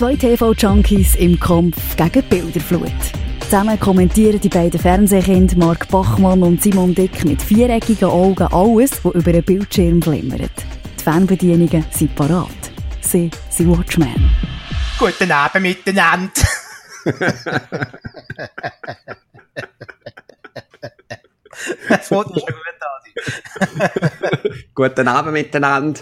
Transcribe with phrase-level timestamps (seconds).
[0.00, 2.90] Zwei TV-Junkies im Kampf gegen Bilderflut.
[3.40, 9.14] Zusammen kommentieren die beiden Fernsehkinder Mark Bachmann und Simon Dick mit viereckigen Augen alles, was
[9.14, 10.52] über einen Bildschirm glimmert.
[10.98, 12.48] Die Fernbedienungen sind parat.
[13.02, 14.30] Sie sind Watchmen.
[14.98, 16.30] Guten Abend miteinander.
[21.90, 22.42] das ich schon gut,
[22.80, 24.64] Adi.
[24.74, 26.00] Guten Abend miteinander.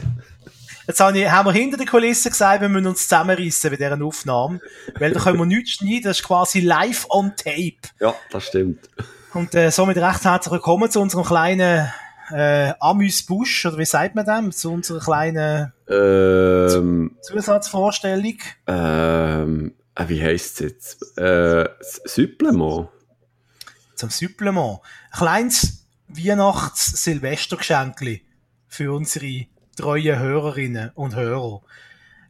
[0.88, 4.58] Jetzt haben wir hinter der Kulisse gesagt, wir müssen uns zusammenreissen bei dieser Aufnahme,
[4.98, 7.76] weil da können wir nichts schneiden, das ist quasi live on tape.
[8.00, 8.88] Ja, das stimmt.
[9.34, 11.92] Und äh, somit recht herzlich willkommen zu unserem kleinen
[12.30, 14.50] äh, Amüs-Busch, oder wie sagt man dem?
[14.50, 18.38] Zu unserer kleinen ähm, Zusatzvorstellung.
[18.66, 21.18] Ähm, äh, wie heisst es jetzt?
[21.18, 21.68] Äh,
[22.06, 22.88] Supplement.
[23.94, 24.78] Zum Supplement.
[25.10, 28.24] Ein kleines Weihnachts-Silvestergeschenkli
[28.66, 29.44] für unsere
[29.78, 31.62] treuen Hörerinnen und Hörer.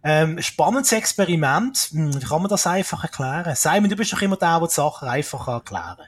[0.04, 1.90] Ähm, spannendes Experiment.
[1.92, 3.56] Hm, kann man das einfach erklären?
[3.56, 6.06] Simon, du bist doch immer der, der die Sachen einfach erklären kann.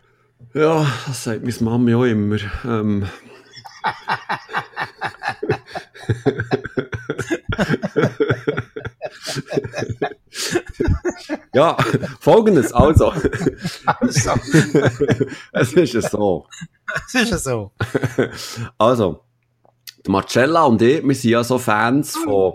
[0.55, 2.37] Ja, das sagt meine Mami auch immer.
[2.65, 3.07] Ähm.
[11.53, 11.77] ja,
[12.21, 13.13] folgendes, also.
[13.87, 14.31] also.
[15.53, 16.47] es ist ja so.
[17.07, 17.73] Es ist ja so.
[18.79, 19.25] Also,
[20.09, 22.55] Marcella und ich, wir sind ja so Fans von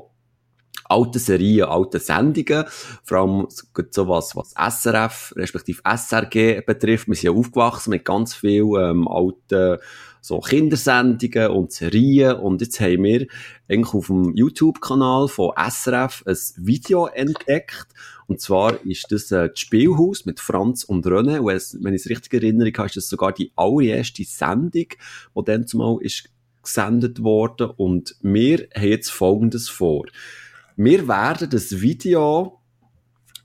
[0.85, 2.65] alten Serien, alten Sendungen,
[3.03, 3.47] vor allem
[3.91, 7.07] so was, was SRF, respektive SRG betrifft.
[7.07, 9.77] Wir sind ja aufgewachsen mit ganz vielen ähm, alten
[10.21, 12.37] so Kindersendungen und Serien.
[12.37, 13.27] Und jetzt haben wir
[13.69, 17.87] eigentlich auf dem YouTube-Kanal von SRF ein Video entdeckt.
[18.25, 21.37] Und zwar ist das äh, das Spielhaus mit Franz und René.
[21.37, 24.87] Und es, wenn ich es richtig erinnere, ist das sogar die allererste Sendung,
[25.35, 26.29] die dann zumal ist
[26.65, 30.05] gesendet worden und wir haben jetzt Folgendes vor.
[30.75, 32.59] Wir werden das Video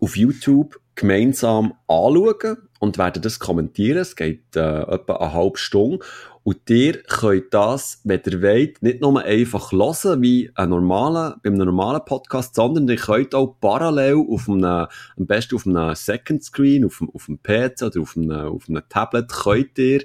[0.01, 3.99] auf YouTube gemeinsam anschauen und werden das kommentieren.
[3.99, 6.05] Es geht äh, etwa eine halbe Stunde.
[6.43, 11.55] Und ihr könnt das, wenn ihr wollt, nicht nur einfach hören, wie ein normaler, beim
[11.55, 14.89] normalen Podcast, sondern ihr könnt auch parallel auf einem, am
[15.27, 19.29] besten auf einem Second Screen, auf, auf einem PC oder auf einem, auf einem Tablet,
[19.29, 20.03] könnt ihr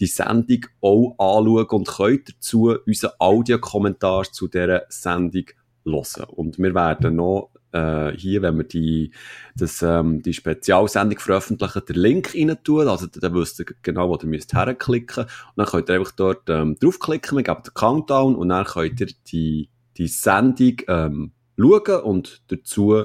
[0.00, 5.46] die Sendung auch anschauen und könnt dazu unseren Audiokommentar zu dieser Sendung
[5.84, 6.24] hören.
[6.34, 9.12] Und wir werden noch äh, hier, wenn wir die,
[9.54, 12.88] das, ähm, die Spezialsendung veröffentlichen, den Link rein tun.
[12.88, 15.24] Also, dann wisst ihr genau, wo ihr müsst herklicken.
[15.24, 19.00] Und dann könnt ihr einfach dort ähm, draufklicken, wir geben den Countdown und dann könnt
[19.00, 23.04] ihr die, die Sendung ähm, schauen und dazu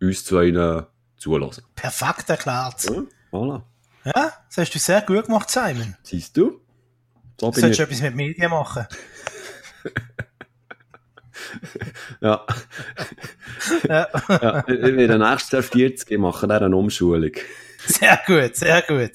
[0.00, 0.86] uns zu ihnen
[1.16, 1.64] zulassen.
[1.74, 2.84] Perfekt erklärt.
[2.84, 3.02] Ja,
[3.32, 3.62] voilà.
[4.04, 5.96] Ja, das hast du sehr gut gemacht, Simon.
[6.02, 6.60] Siehst du?
[7.40, 7.80] So du solltest ich...
[7.80, 8.86] etwas mit Medien machen.
[12.20, 12.44] ja.
[13.88, 14.08] ja.
[14.28, 14.60] ja.
[14.60, 17.32] In der nächsten 40 machen wir eine Umschulung.
[17.86, 19.12] Sehr gut, sehr gut.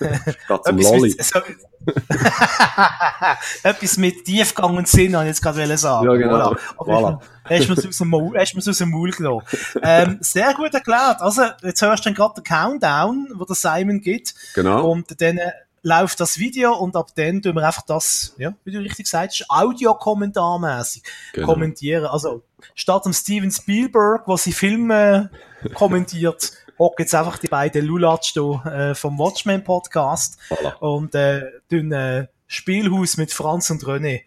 [0.00, 1.16] Geht zum Lolli.
[1.20, 1.40] So,
[3.62, 6.06] etwas mit Tiefgang und Sinn, habe ich jetzt gerade sagen.
[6.06, 6.56] Ja, genau.
[6.76, 7.20] Voilà.
[7.44, 9.42] Hast du mir aus dem Maul, aus dem Maul genommen.
[9.82, 11.20] Ähm, sehr gut erklärt.
[11.20, 14.34] Also, jetzt hörst du dann gerade den Countdown, wo der Simon gibt.
[14.54, 14.90] Genau.
[14.90, 15.38] Und dann
[15.82, 19.44] läuft das Video und ab dann tun wir einfach das, ja, wie du richtig sagst,
[19.48, 21.02] Audiokommentarmäßig
[21.32, 21.46] genau.
[21.46, 22.06] kommentieren.
[22.06, 22.42] Also
[22.74, 25.30] statt dem Steven Spielberg, was sie Filme
[25.74, 30.74] kommentiert, hocken jetzt einfach die beiden Lulatsch äh, vom Watchmen Podcast voilà.
[30.78, 34.22] und äh, tun äh, Spielhaus mit Franz und René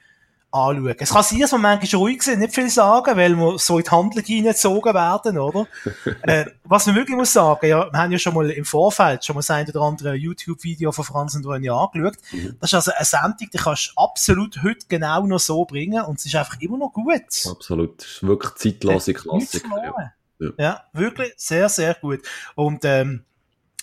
[0.51, 0.95] anschauen.
[0.97, 3.83] Es kann sein, dass wir manchmal ruhig sind, nicht viel sagen, weil wir so in
[3.83, 5.67] die Handlung hineingezogen werden, oder?
[6.23, 9.35] äh, was man wirklich muss sagen, ja, wir haben ja schon mal im Vorfeld schon
[9.35, 12.17] mal das ein oder andere YouTube-Video von Franz und René angeschaut.
[12.31, 12.57] Mhm.
[12.59, 16.19] Das ist also eine Sendung, die kannst du absolut heute genau noch so bringen und
[16.19, 17.11] es ist einfach immer noch gut.
[17.49, 18.01] Absolut.
[18.01, 19.63] Das ist wirklich zeitlose Klassik.
[19.69, 20.13] Ja.
[20.39, 20.49] Ja.
[20.57, 22.21] ja, wirklich sehr, sehr gut.
[22.55, 23.23] Und ähm,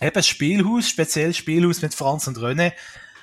[0.01, 2.73] eben Spielhaus, speziell Spielhaus mit Franz und René,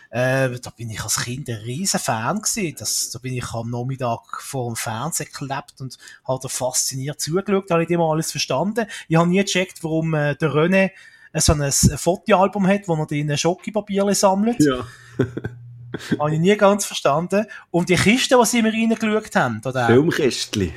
[0.09, 2.75] äh, da bin ich als Kind ein riesen Fan gewesen.
[2.77, 7.69] Das, da bin ich am Nachmittag vor dem Fernseher geklebt und habe da fasziniert zugeschaut,
[7.71, 8.87] habe ich immer alles verstanden.
[9.07, 10.91] Ich habe nie gecheckt, warum äh, der René
[11.33, 14.63] äh, so ein, Fotoalbum hat, wo er in Schokipapier sammelt.
[14.63, 14.85] Ja.
[16.19, 17.45] habe ich nie ganz verstanden.
[17.71, 19.61] Und die Kiste, die sie mir reingeschaut haben.
[19.61, 20.73] Da Filmkistli.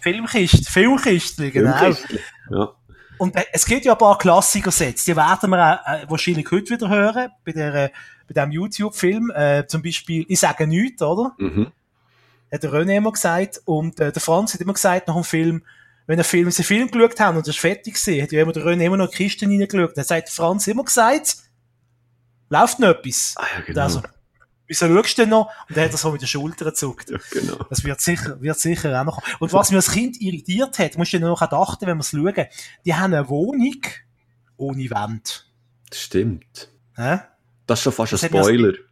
[0.00, 1.76] Filmkiste, Filmkistli, genau.
[1.76, 2.20] Filmkistli.
[2.50, 2.72] Ja.
[3.18, 6.88] Und äh, es gibt ja ein paar Klassiker-Sets, die werden wir äh, wahrscheinlich heute wieder
[6.88, 7.90] hören, bei der,
[8.28, 11.34] bei dem YouTube-Film, äh, zum Beispiel, ich sage nichts, oder?
[11.38, 11.72] Mhm.
[12.52, 15.62] Hat der René immer gesagt, und äh, der Franz hat immer gesagt nach dem Film,
[16.06, 18.52] wenn er Film, einen Film geschaut haben und er ist fertig gewesen, hat ja immer
[18.52, 21.36] der René immer noch in die Kiste reingeschaut, dann hat Franz immer gesagt,
[22.48, 23.34] läuft noch etwas.
[23.36, 23.82] Ah, ja, genau.
[23.82, 24.02] Also,
[24.66, 25.50] wieso schaust du denn noch?
[25.68, 27.10] Und dann hat er so mit den Schultern gezuckt.
[27.10, 27.56] Ja, genau.
[27.68, 29.36] Das wird sicher, wird sicher auch noch kommen.
[29.40, 32.10] Und was mir als Kind irritiert hat, musst du dir noch achten, wenn wir es
[32.10, 32.46] schauen,
[32.84, 33.80] die haben eine Wohnung
[34.56, 35.46] ohne Wand.
[35.90, 36.70] Das stimmt.
[36.96, 37.18] Hä?
[37.68, 38.72] Das ist schon fast Das ein Spoiler.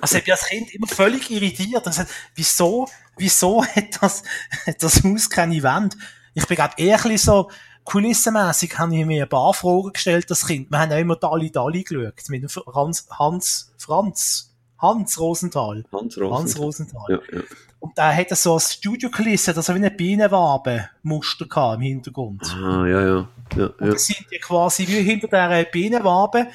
[0.00, 1.84] Also hat mich als Kind immer völlig irritiert.
[1.86, 4.22] Und gesagt, wieso, wieso hat das,
[4.66, 5.96] hat das Haus keine Wand?
[6.34, 7.50] Ich bin glaub eher ein so,
[7.84, 10.70] kulissenmässig habe ich mir ein paar Fragen gestellt, das Kind.
[10.70, 15.84] Wir haben ja immer Dali Dali geschaut, mit dem Hans, Hans, Franz, Hans Rosenthal.
[15.92, 16.34] Hans Rosen.
[16.34, 17.04] Hans Rosenthal.
[17.08, 17.42] Ja, ja.
[17.80, 22.42] Und da hat er so ein Studiokulisse, das so wie eine Bienenwabe-Muster gehabt im Hintergrund.
[22.54, 23.28] Ah, ja, ja.
[23.56, 23.92] ja, Und ja.
[23.92, 26.48] da sind die quasi wie hinter dieser Bienenwabe.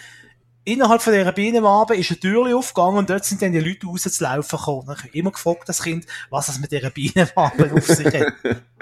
[0.67, 4.57] Innerhalb von dieser Bienenwabe ist eine Tür aufgegangen und dort sind dann die Leute rauszulaufen
[4.57, 4.91] gekommen.
[4.97, 8.33] Ich habe immer gefragt, das Kind, was das mit dieser Bienenwabe auf sich hat.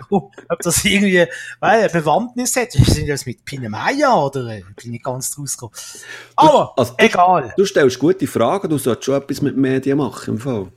[0.09, 0.31] Ob
[0.61, 1.25] das irgendwie,
[1.59, 2.71] weil, eine Bewandtnis hat.
[2.71, 4.47] Sind das mit Pine Maya oder?
[4.47, 5.73] äh, Bin nicht ganz draus gekommen.
[6.37, 7.53] Aber, Also, du- egal.
[7.57, 10.71] Du stellst gute Fragen, du solltest schon etwas mit Medien machen, im Fall.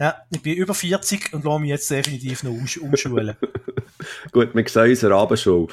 [0.00, 3.36] Ja, ich bin über 40 und lasse mich jetzt definitiv noch umsch umschulen.
[4.32, 5.68] Gut, wir sehen unsere Abendshow.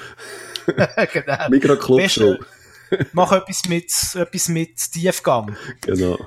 [1.13, 1.49] genau.
[1.49, 2.35] Mikroclub-Show.
[3.13, 5.55] Mach etwas mit, etwas mit Tiefgang.
[5.81, 6.17] Genau.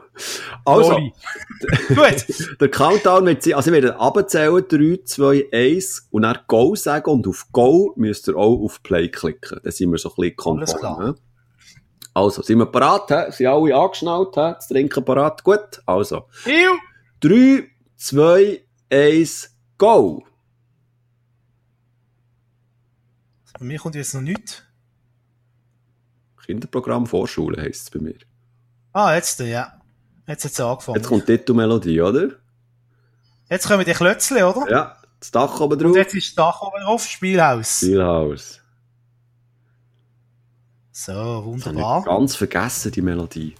[0.64, 0.98] Also.
[1.88, 2.58] Gut.
[2.60, 7.10] der Countdown wird sein, also ich werde abzählen, 3, 2, 1 und dann Go sagen
[7.10, 9.60] und auf Go müsst ihr auch auf Play klicken.
[9.62, 11.16] Dann sind wir so ein bisschen Alles konform.
[12.14, 13.10] Also, sind wir parat?
[13.10, 13.30] hä?
[13.30, 14.36] Sind alle angeschnallt?
[14.36, 14.54] hä?
[14.54, 15.44] Das Trinken parat?
[15.44, 15.80] Gut.
[15.86, 16.76] Also, Iu.
[17.20, 20.24] 3, 2, 1, Go!
[23.58, 24.62] Bei mir kommt jetzt noch nichts.
[26.48, 28.16] Kinderprogramm Vorschule heisst es bei mir.
[28.94, 29.78] Ah, jetzt, ja.
[30.26, 30.96] Jetzt hat es angefangen.
[30.96, 32.30] Jetzt kommt die Titelmelodie, oder?
[33.50, 34.70] Jetzt kommen die Klötzchen, oder?
[34.70, 35.96] Ja, das Dach oben Und drauf.
[35.96, 37.76] jetzt ist das Dach oben drauf, Spielhaus.
[37.76, 38.60] Spielhaus.
[40.90, 42.02] So, habe ich wunderbar.
[42.04, 43.54] ganz vergessen, die Melodie.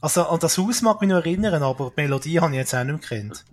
[0.00, 2.82] Also, an das Haus mag mich noch erinnern, aber die Melodie habe ich jetzt auch
[2.82, 3.44] nicht mehr gekannt.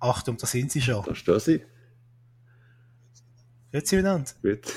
[0.00, 1.04] Achtung, da sind sie schon.
[1.04, 1.62] Da stehen sie.
[3.70, 4.30] Hört sie miteinander?
[4.42, 4.72] Gut.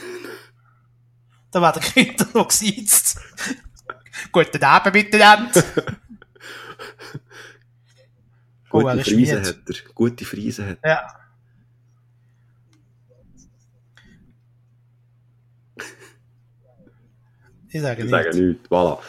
[1.55, 3.17] Da werden die Kinder noch gesitzt.
[4.29, 5.63] Guten Abend miteinander.
[8.71, 9.93] Oh, er Gute ist Friese hat er.
[9.93, 10.89] Gute Friese hat er.
[10.89, 11.15] Ja.
[17.69, 18.23] Ich sage Ich nicht.
[18.23, 18.69] sage nichts.
[18.69, 18.99] Voilà.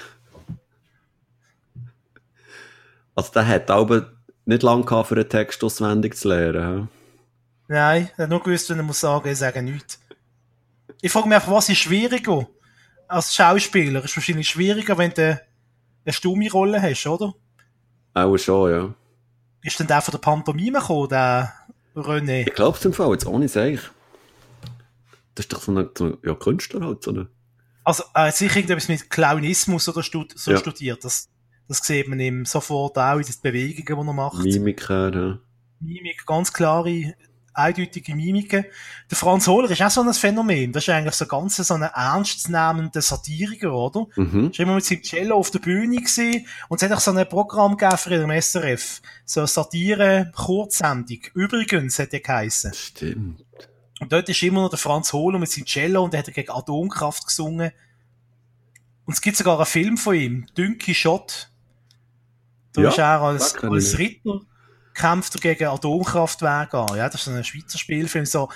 [3.17, 4.13] Also, der hat aber
[4.45, 6.89] nicht lange gehabt, für einen Text auswendig zu lernen.
[7.67, 9.99] Nein, er hat nur gewusst, wenn er muss sagen, ich sage nichts.
[11.01, 12.47] Ich frage mich einfach, was ist schwieriger?
[13.09, 15.41] Als Schauspieler ist wahrscheinlich schwieriger, wenn du
[16.05, 17.35] eine stumme Rolle hast, oder?
[18.15, 18.95] Auch schon, ja.
[19.63, 21.53] Ist denn der von der Pantomime gekommen, der
[21.95, 22.47] René?
[22.47, 23.81] Ich glaube es im Fall, jetzt ohne Seich.
[25.35, 27.29] Das ist doch so ein so, ja, Künstler halt, so eine.
[27.85, 30.57] Also, hat sicher irgendetwas mit Clownismus oder stud so Ja.
[30.57, 31.05] studiert.
[31.05, 31.29] Das,
[31.69, 34.45] das sieht man ihm sofort auch in den Bewegungen, die er macht.
[34.45, 35.39] Mimik ja.
[35.81, 37.15] Mimik, ganz klare,
[37.57, 38.65] eindeutige Mimiken.
[39.11, 40.73] Der Franz Hohler ist auch so ein Phänomen.
[40.73, 44.07] Das ist eigentlich so ganz so ein ernstzunehmender Satiriker, oder?
[44.17, 44.51] Mhm.
[44.51, 47.29] ist immer mit seinem Cello auf der Bühne gewesen, und es hat auch so ein
[47.29, 49.01] Programm gegeben für den SRF.
[49.25, 51.21] So eine Satire-Kurzsendung.
[51.35, 52.73] Übrigens hat der geheissen.
[52.75, 53.45] Stimmt.
[54.01, 56.51] Und dort ist immer noch der Franz Hohler mit seinem Cello und der hat gegen
[56.51, 57.73] Atomkraft gesungen.
[59.07, 61.49] Und es gibt sogar einen Film von ihm, Dünki Shot.
[62.73, 64.41] Da Ja, ist er als, als Ritter
[64.97, 66.97] kämpft er gegen Atomkraftwerke an.
[66.97, 68.49] Ja, das ist so ein Schweizer Spielfilm, so,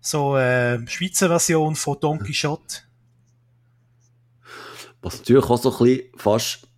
[0.00, 2.82] so, äh, Schweizer Version von Don Quixote.
[5.02, 6.68] Was natürlich auch so ein bisschen fast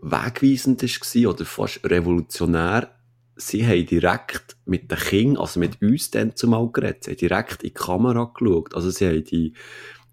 [0.00, 2.94] wegweisend war oder fast revolutionär,
[3.36, 7.62] sie haben direkt mit den Kindern, also mit uns dann zumal geredet, sie haben direkt
[7.62, 8.74] in die Kamera geschaut.
[8.74, 9.54] Also sie haben die,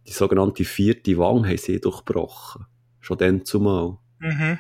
[0.08, 2.66] die sogenannte vierte Wang haben sie durchbrochen.
[3.00, 3.98] Schon dann zumal.
[4.20, 4.60] Mhm.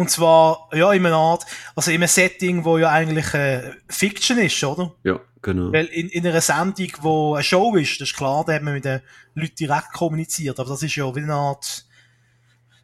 [0.00, 1.44] Und zwar, ja, in einer Art,
[1.76, 4.94] also in einem Setting, wo ja eigentlich äh, Fiction ist, oder?
[5.04, 5.74] Ja, genau.
[5.74, 8.72] Weil in, in einer Sendung, wo eine Show ist, das ist klar, da hat man
[8.72, 9.02] mit den
[9.34, 11.84] Leuten direkt kommuniziert, aber das ist ja wie eine Art,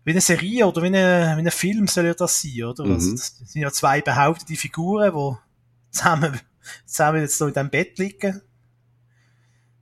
[0.04, 2.84] wie eine Serie oder wie, eine, wie ein Film soll ja das sein, oder?
[2.84, 2.92] Mhm.
[2.92, 6.38] Also, das sind ja zwei behauptete Figuren, die zusammen,
[6.84, 8.42] zusammen jetzt so in diesem Bett liegen.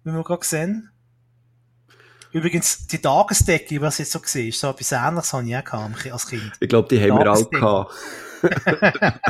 [0.05, 0.89] Wie wir gerade sehen.
[2.35, 6.11] Übrigens, die Tagesdecke, was jetzt so gesehen ist, so etwas ähnliches habe ich auch gehabt
[6.11, 6.51] als Kind.
[6.59, 7.95] Ich glaube, die haben wir auch gehabt.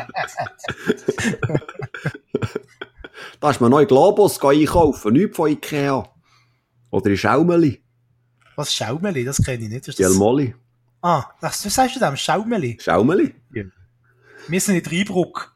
[3.40, 6.08] da ist man neue Globus einkaufen, nichts von Ikea.
[6.90, 7.84] Oder in Schaumeli,
[8.56, 9.22] Was ist Schaumeli?
[9.22, 9.86] Das kenne ich nicht.
[9.86, 10.12] Ist die das...
[10.12, 10.54] Almoli.
[11.02, 12.16] Ah, was sagst du dem?
[12.16, 12.78] Schaumeli?
[12.80, 13.34] Schaumeli?
[14.48, 15.54] Wir sind in Rheinbruck.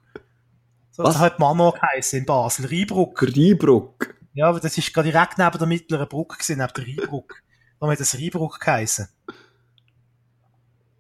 [0.91, 1.15] So Was?
[1.15, 2.67] das hat Mama geheißen in Basel.
[2.67, 3.23] Rheinbruck.
[3.23, 4.18] Rheinbruck.
[4.39, 7.43] Ja, aber das ist gerade direkt neben der mittleren Brücke gewesen, neben der Rheinbruck.
[7.81, 9.09] Darum hat das Rheinbruck geheißen.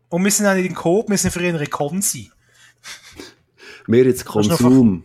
[0.09, 2.33] Und wir sind auch nicht in Coop, wir sind für ihre Konsi.
[3.87, 5.04] Mehr jetzt Konsum.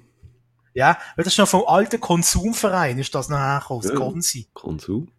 [0.74, 3.98] Ja, weil das ist noch vom alten Konsumverein, ist das noch hergekommen, das Ja.
[4.00, 4.48] Konsi.
[4.56, 5.12] Konsum.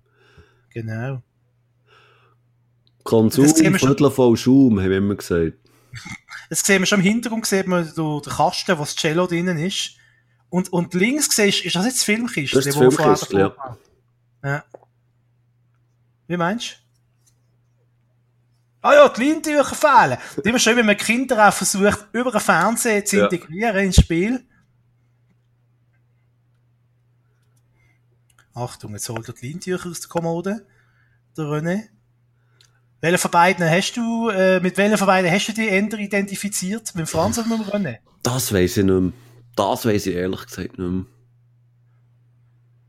[0.70, 1.22] Genau.
[3.04, 5.56] Konsum, Das Viertel voll Schaum, haben wir immer gesagt.
[6.50, 9.98] Jetzt sehen wir schon im Hintergrund, sieht man den Kasten, wo das Cello drinnen ist.
[10.54, 12.54] Und, und links siehst ist das jetzt das Filmkiste?
[12.56, 13.76] Das ist vorher Filmkiste, war?
[14.44, 14.64] ja.
[16.28, 16.74] Wie meinst du?
[18.82, 20.16] Ah ja, die Lintücher fehlen.
[20.44, 23.24] Die immer schön, wenn man Kinder auch versucht, über den Fernseher zu Ja.
[23.24, 24.46] integrieren ins Spiel.
[28.54, 30.64] Achtung, jetzt holt er die Lintücher aus der Kommode.
[31.36, 31.88] Der René.
[33.00, 36.94] Welchen von beiden hast du, äh, mit welchen von beiden hast du dich eher identifiziert?
[36.94, 37.98] Mit dem Franz oder mit dem René?
[38.22, 39.12] Das weiss ich nicht mehr.
[39.56, 41.04] Das weiss ich ehrlich gesagt nicht mehr.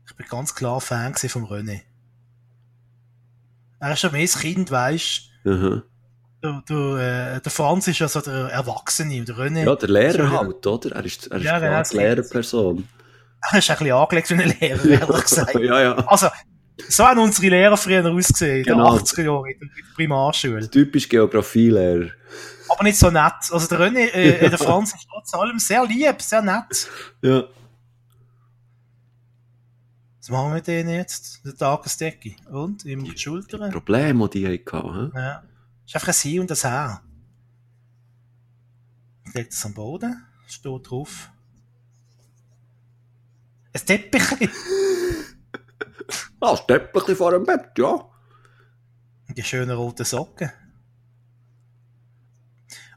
[0.08, 1.82] Ich bin ganz klar Fan vom René.
[3.80, 5.82] Er ist ja mehr das Kind, weisst Aha.
[6.40, 6.62] du.
[6.66, 10.24] Du, äh, der Franz ist ja so der Erwachsene und der René, Ja, der Lehrer
[10.24, 10.38] Ja.
[10.40, 10.92] halt, oder?
[10.96, 12.88] Er ist, er ist Ja, genau, die Lehrerperson.
[13.52, 15.54] er ist ein bisschen angelegt wie ein Lehrer, ehrlich gesagt.
[15.54, 15.92] ja, ja.
[16.06, 16.28] Also,
[16.88, 18.96] so haben unsere Lehrer früher ausgesehen, in Genau.
[18.96, 20.70] den 80er Jahren in der Primarschule.
[20.70, 22.10] Typisch Geografielehrer.
[22.68, 23.50] Aber nicht so nett.
[23.50, 26.88] Also der René, äh, der Franz ist trotz allem sehr lieb, sehr nett.
[27.22, 27.44] Ja.
[30.18, 31.44] Was machen wir mit denen jetzt?
[31.44, 32.34] Der Tagesdecke.
[32.50, 32.84] Und?
[32.84, 33.70] Immer die Schultern?
[33.70, 35.12] Probleme, die die hatten.
[35.14, 35.18] hä?
[35.18, 35.42] Ja.
[35.86, 37.00] Ist einfach ein Sie und ein Her.
[39.26, 40.26] Ich leg das am Boden.
[40.48, 41.30] Steht drauf.
[43.72, 44.50] Ein Teppichli.
[46.40, 48.08] Ah, das Teppichchen vor dem Bett, ja.
[49.28, 50.50] Und die schönen roten Socken.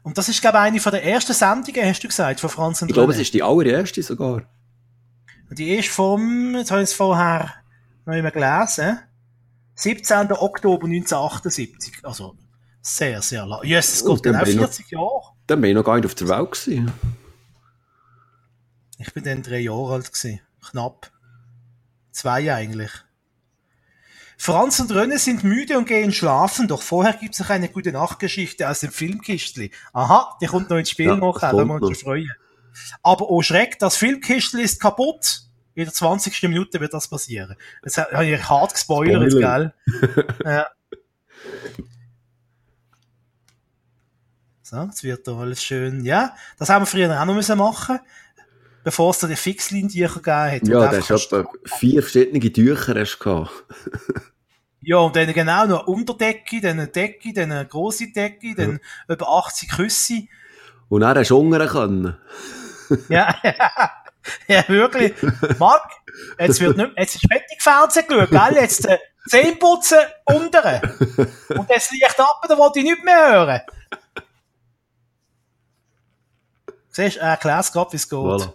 [0.02, 2.80] Und das ist, glaube ich, eine von der ersten Sendungen, hast du gesagt, von Franz
[2.82, 4.42] und Ich glaube, es ist die allererste sogar.
[5.48, 7.52] Und Die ist vom, jetzt habe ich es vorher
[8.06, 8.98] noch immer gelesen,
[9.74, 10.32] 17.
[10.32, 12.00] Oktober 1978.
[12.04, 12.36] Also,
[12.82, 13.62] sehr, sehr lang.
[13.64, 15.22] Yes, es Oh, geht dann genau bin ich noch- 40 Jahre.
[15.46, 16.92] Dann bin ich noch gar nicht auf der Welt gewesen.
[18.98, 20.40] Ich bin dann drei Jahre alt gewesen.
[20.70, 21.10] Knapp.
[22.12, 22.90] Zwei eigentlich.
[24.42, 27.92] Franz und René sind müde und gehen schlafen, doch vorher gibt es noch eine gute
[27.92, 29.70] Nachtgeschichte aus dem Filmkistli.
[29.92, 32.30] Aha, die kommt noch ins Spiel Ja, nachher, müssen wir uns freuen.
[33.02, 35.42] Aber oh Schreck, das Filmkistli ist kaputt.
[35.74, 36.42] In der 20.
[36.44, 37.54] Minute wird das passieren.
[37.84, 39.74] Jetzt habe ich hart gespoilert, Spoiler.
[39.84, 40.24] gell?
[40.46, 40.66] ja.
[44.62, 46.02] So, jetzt wird da alles schön.
[46.02, 47.98] Ja, das haben wir früher auch noch müssen machen
[48.84, 50.68] bevor es da die Fixlintücher gegeben hat.
[50.68, 53.50] Ja, da hast du vier verschiedene Tücher hast gehabt.
[54.82, 59.28] Ja, und dann genau noch Unterdecke, dann eine Decke, dann eine grosse Decke, dann über
[59.28, 60.22] 80 Küsse.
[60.88, 62.16] Und dann hast du hungern können.
[63.08, 63.36] Ja,
[64.48, 65.14] ja, wirklich.
[65.60, 65.92] Marc,
[66.40, 68.60] jetzt wird nicht, jetzt ist fertig Fernsehen geschaut, gell?
[68.60, 70.58] Jetzt äh, Zähneputzen unten.
[71.56, 73.60] Und das Licht ab, da wollte ich nicht mehr hören.
[76.90, 78.18] Siehst du, er erklärt es gerade, wie es geht.
[78.18, 78.52] Voilà.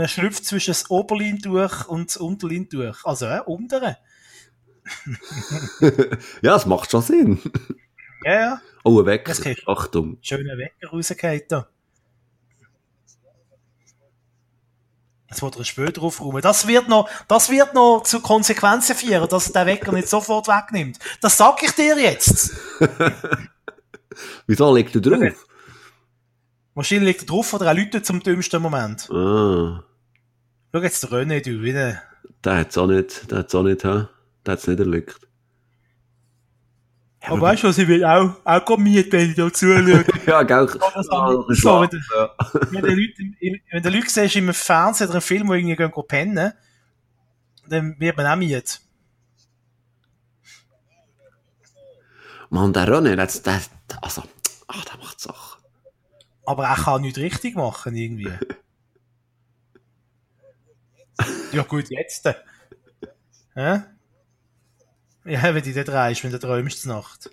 [0.00, 3.04] Man schlüpft zwischen das Oberlin-Tuch und das Unterlin-Tuch.
[3.04, 3.98] Also, äh, untere.
[6.40, 7.38] Ja, das macht schon Sinn.
[8.24, 8.62] Ja, ja.
[8.82, 9.34] Oh, ein Wecker.
[9.66, 10.16] Achtung.
[10.22, 11.68] Schöner Wecker rausgehauen da.
[15.28, 16.40] Jetzt wollte er ein Spöl draufräumen.
[16.40, 20.48] Das wird noch, das wird noch zu Konsequenzen führen, dass er den Wecker nicht sofort
[20.48, 20.98] wegnimmt.
[21.20, 22.56] Das sag ich dir jetzt.
[24.46, 25.46] Wieso liegt er drauf?
[26.74, 29.10] Wahrscheinlich liegt er drauf oder er läutet zum dümmsten Moment.
[29.10, 29.84] Ah,
[30.72, 32.02] Schau jetzt den René, du, wie der-
[32.44, 34.06] der hat's auch nicht, der hat's auch nicht, hä?
[34.46, 35.16] Der hat's nicht erlegt.
[37.22, 40.04] Aber weißt du was, ich will auch, auch kommiert, wenn ich da zuschaue.
[40.26, 40.66] Ja, gell?
[40.66, 41.90] das so, Schlaf.
[41.92, 42.30] wenn Ja.
[42.70, 45.76] wenn du Leute, im- wenn du Leute siehst im Fernsehen oder im Film, wo irgendwie
[45.76, 46.52] gehen pennen,
[47.68, 48.62] dann wird man auch müde.
[52.48, 53.60] Mann, der René, der, der,
[54.02, 54.22] also,
[54.66, 55.62] ach, der macht Sachen.
[56.46, 58.32] Aber er kann nichts richtig machen, irgendwie.
[61.52, 62.26] ja gut, jetzt.
[63.54, 63.82] Hä?
[65.24, 67.30] Ja, wenn du dich drehst, wenn du träumst Nacht.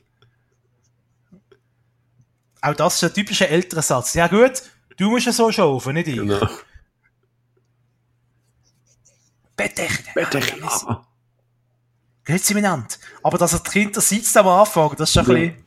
[2.62, 4.14] Auch das ist ein typischer älterer Satz.
[4.14, 4.64] Ja gut,
[4.98, 6.16] du musst ja so schaufen, nicht ich.
[6.18, 6.48] Genau.
[9.56, 11.08] Bettdecke, Ja, ah.
[12.26, 12.88] Grüezi miteinander.
[13.24, 15.50] Aber dass er die Kinder sitzt am Anfang, das ist schon ein Ja.
[15.50, 15.64] bisschen...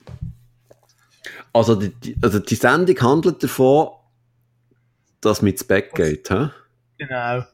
[1.53, 3.89] Also die, die, also die Sendung handelt davon,
[5.21, 6.51] dass man ins Bett geht, hä?
[6.99, 7.45] Genau.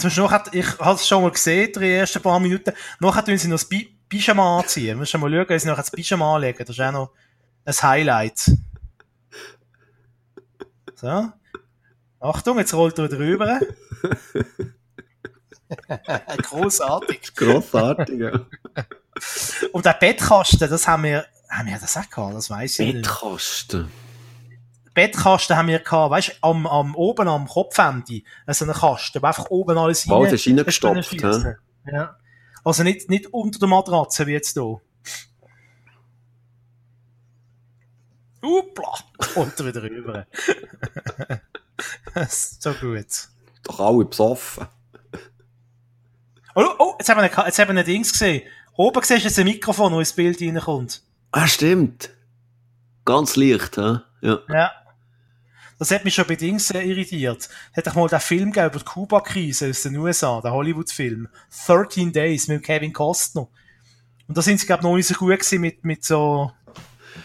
[0.00, 2.72] Du noch, ich habe es schon mal gesehen, die ersten paar Minuten.
[2.98, 5.04] Nachher tun sie noch das Bi Pyjama anziehen.
[5.06, 6.58] Schon mal schauen, wie sie noch das Pyjama anlegen.
[6.58, 7.10] Das ist auch noch
[7.64, 8.50] ein Highlight.
[10.94, 11.32] So.
[12.20, 13.60] Achtung, jetzt rollt er wieder rüber.
[16.42, 17.34] Großartig.
[17.34, 18.46] Grossartig, ja.
[19.72, 22.34] Und der Bettkasten, das haben wir, Haben wir das auch gehabt?
[22.34, 23.02] Das weiss ich nicht.
[23.02, 23.90] Bettkasten.
[24.94, 29.26] Bettkasten haben wir gehabt, weißt du, am, am, oben am Kopfende, so einen Kasten, wo
[29.26, 31.56] einfach oben alles rein- das ist reingestopft, schiessen.
[31.90, 32.16] Ja.
[32.64, 34.80] Also nicht, nicht unter der Matratze, wie jetzt hier.
[38.42, 38.92] Upla!
[39.36, 40.26] Er wieder rüber.
[42.14, 43.06] Das ist so gut.
[43.62, 44.66] Doch alle besoffen.
[46.54, 48.42] Oh, oh jetzt haben wir jetzt haben wir Dings gesehen.
[48.74, 51.02] Oben siehst du jetzt ein Mikrofon, wo ins Bild reinkommt.
[51.30, 52.10] Ah, stimmt.
[53.04, 53.98] Ganz leicht, hä?
[54.22, 54.38] Ja.
[54.48, 54.72] Ja.
[55.82, 57.48] Das hat mich schon bei Dings äh, irritiert.
[57.72, 61.26] Es hat doch mal den Film gegeben über die Kuba-Krise aus den USA, der Hollywood-Film.
[61.66, 63.48] 13 Days mit Kevin Costner.
[64.28, 66.52] Und da sind sie, glaube ich, noch nicht so gut gewesen mit, mit so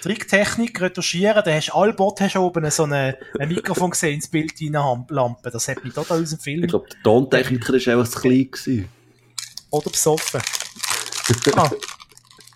[0.02, 1.44] Tricktechnik, Retuschieren.
[1.46, 4.60] Da hast du alle Bot hast du oben so eine, ein Mikrofon gesehen ins Bild
[4.60, 5.52] Lampe.
[5.52, 6.64] Das hat mich total aus dem Film.
[6.64, 8.50] Ich glaube, der Tontechniker war zu klein.
[8.50, 8.90] Gewesen.
[9.70, 10.42] Oder besoffen.
[11.56, 11.70] ah.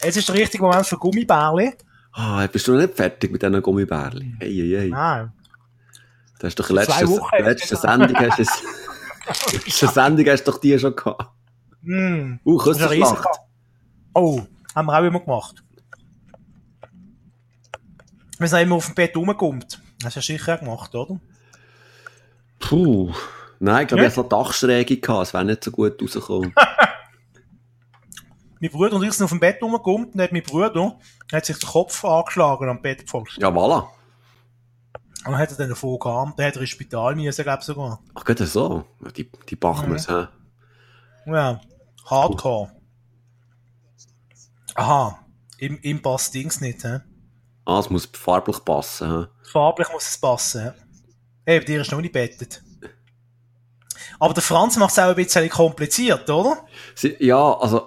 [0.03, 1.73] Jetzt ist der richtige Moment für Gummibärli.
[2.13, 4.33] Ah, bist du noch nicht fertig mit diesen Gummibärli?
[4.39, 4.89] Hey, hey, hey.
[4.89, 5.31] Nein.
[6.41, 7.05] Du hast doch letzte,
[7.39, 8.63] letzte Sendung hast es-
[9.53, 11.29] letzte Sendung hast du doch die schon gehabt.
[11.83, 12.37] Mm.
[12.43, 13.27] Uh, Küstenschlacht.
[14.15, 14.41] Oh,
[14.73, 15.63] haben wir auch immer gemacht.
[18.39, 19.79] Wir sind immer auf dem Bett rumgekommt.
[20.03, 21.19] Hast du ja sicher auch gemacht, oder?
[22.59, 23.13] Puh.
[23.59, 25.27] Nein, ich glaube, ich hatte so Dachschräge gehabt.
[25.27, 26.55] Es wäre nicht so gut rausgekommen.
[28.59, 30.97] Mein Bruder und ich sind auf dem Bett rumgekommen und hat mein Bruder
[31.31, 33.41] hat sich den Kopf angeschlagen am Bettpfosten.
[33.41, 33.87] ja, voilà.
[35.25, 36.39] Und hat er dann davon gehabt.
[36.39, 37.99] Dann hat er ins Spital müssen, glaube ich sogar.
[38.15, 38.85] Ach, geht das so?
[39.15, 40.27] Die, die Bachmers, hä?
[41.27, 41.61] Ja,
[42.05, 42.71] Hardcore.
[44.75, 45.19] Aha,
[45.59, 47.01] ihm, ihm passt Dings nicht, hä?
[47.65, 49.27] Ah, es muss farblich passen, hä?
[49.51, 50.73] Farblich muss es passen.
[51.45, 52.63] Hey, bei dir ist noch nicht bettet.
[54.19, 56.65] Aber der Franz macht es auch ein bisschen kompliziert, oder?
[56.95, 57.85] Sie, ja, also,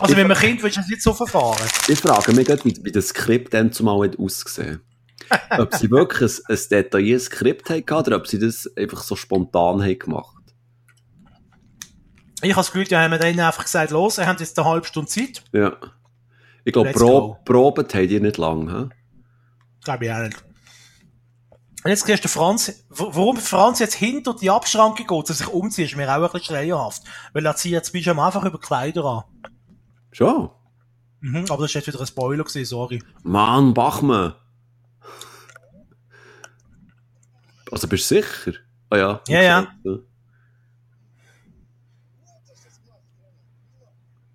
[0.00, 1.66] Also, wenn man Kind willst du das nicht so verfahren.
[1.88, 4.80] ich frage mich gerade, wie, wie das Skript dann zumal hat ausgesehen
[5.58, 9.82] Ob sie wirklich ein, ein detailliertes Skript gehabt, oder ob sie das einfach so spontan
[9.82, 10.36] haben gemacht.
[12.40, 14.86] Ich habe das Gefühl, ja, haben denen einfach gesagt, los, ihr habt jetzt eine halbe
[14.86, 15.42] Stunde Zeit.
[15.52, 15.76] Ja.
[16.64, 18.94] Ich glaube, Pro, proben haben die nicht lang, hä?
[19.82, 20.44] Glaube ich auch nicht.
[21.84, 25.86] Und jetzt siehst du Franz, warum Franz jetzt hinter die Abschranke geht, dass sich umzieht,
[25.86, 27.02] ist mir auch ein bisschen schleierhaft.
[27.32, 29.24] Weil er zieht jetzt am einfach über die Kleider an.
[30.10, 30.50] Schon.
[31.20, 33.02] Mhm, aber das war jetzt wieder ein Spoiler gewesen, sorry.
[33.22, 34.34] Mann, Bachmann.
[37.78, 38.58] Also bist du sicher?
[38.90, 39.20] Ah ja.
[39.28, 39.66] Ja, ja.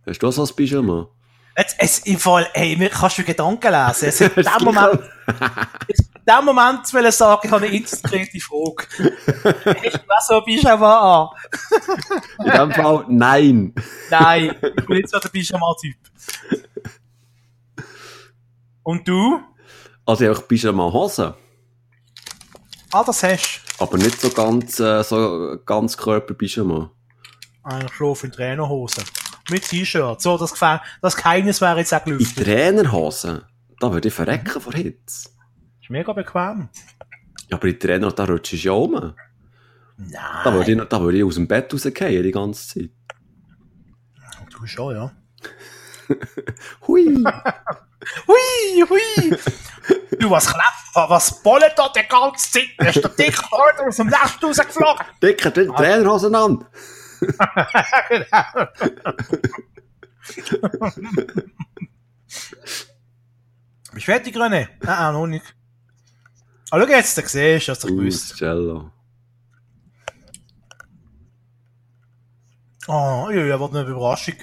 [0.07, 1.09] Hast du auch so ein Pyjama?
[1.57, 4.07] Jetzt, es, im Fall, hey, mir kannst du Gedanken lesen.
[4.07, 5.01] Es in dem Moment,
[5.89, 8.87] in dem Moment zu sagen, ich habe eine indiskrete Frage.
[9.65, 12.45] Hast du was so bist aber an?
[12.45, 13.75] In dem Fall, nein.
[14.09, 15.97] Nein, ich bin nicht so der Pyjama-Typ.
[18.83, 19.41] Und du?
[20.05, 21.35] Also ich habe Pyjama-Hose,
[22.93, 26.75] Ah, das hast aber nicht so ganz, äh, so ganz Körper-Pyjama.
[26.75, 26.91] du.
[27.63, 29.03] Eine Schlaf in Trainerhose.
[29.49, 30.21] Mit T-Shirt.
[30.21, 32.45] So, das gefällt, das keines wäre jetzt auch In gelüftet.
[32.45, 33.41] Trainerhosen,
[33.79, 35.29] da würde ich verrecken vor Hitze.
[35.81, 36.69] Ist mega bequem.
[37.49, 38.93] Ja, aber in Trainer, da rutschst du ja um.
[38.93, 39.13] Da
[39.97, 40.53] Nein.
[40.53, 42.91] würde ich, da würde ich aus dem Bett rausgehen die ganze Zeit.
[44.51, 45.11] Du schon, ja.
[46.87, 47.23] Hui!
[48.27, 49.37] Hui, hui.
[50.19, 52.69] Du, was klebt, was bollet da die ganze Zeit?
[52.77, 55.05] Du hast der dick Order aus dem Nest rausgeflogen.
[55.21, 56.65] Dicker, die Trainerhosen an!
[63.93, 64.69] Bist du fertig, René?
[64.81, 65.55] Nein, auch noch nicht.
[66.71, 68.35] Ah, schau jetzt, da siehst du, hast du gewusst.
[68.35, 68.91] Cello.
[72.87, 74.35] Ah, ja, ja, wollte eine Überraschung.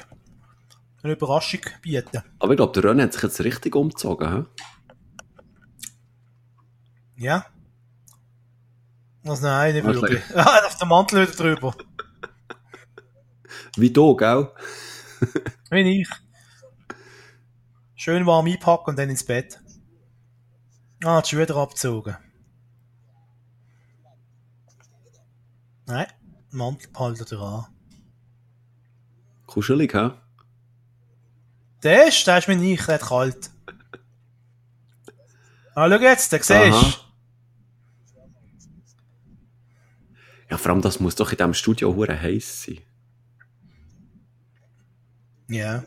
[1.03, 2.23] Eine Überraschung bieten.
[2.39, 4.45] Aber ich glaube, der René hat sich jetzt richtig umgezogen, hä?
[7.17, 7.47] Ja?
[9.23, 10.23] Was, nein, nicht Was wirklich.
[10.31, 11.75] Ja, auf den Mantel wieder drüber.
[13.77, 14.51] Wie du, gell?
[15.71, 16.09] Wie ich.
[17.95, 19.61] Schön warm einpacken und dann ins Bett.
[21.05, 22.17] Ah, die Schuhe wieder abgezogen.
[25.87, 26.07] Nein,
[26.51, 27.67] Mantel behalten ihr an.
[29.47, 30.11] Kuschelig, hä?
[31.83, 33.51] Der ist, der ist mir nicht, der hat kalt.
[35.75, 36.95] Ah, schau jetzt, der siehst Aha.
[40.51, 42.81] Ja, vor allem, das muss doch in diesem Studio hure heiß sein.
[45.49, 45.85] Ja.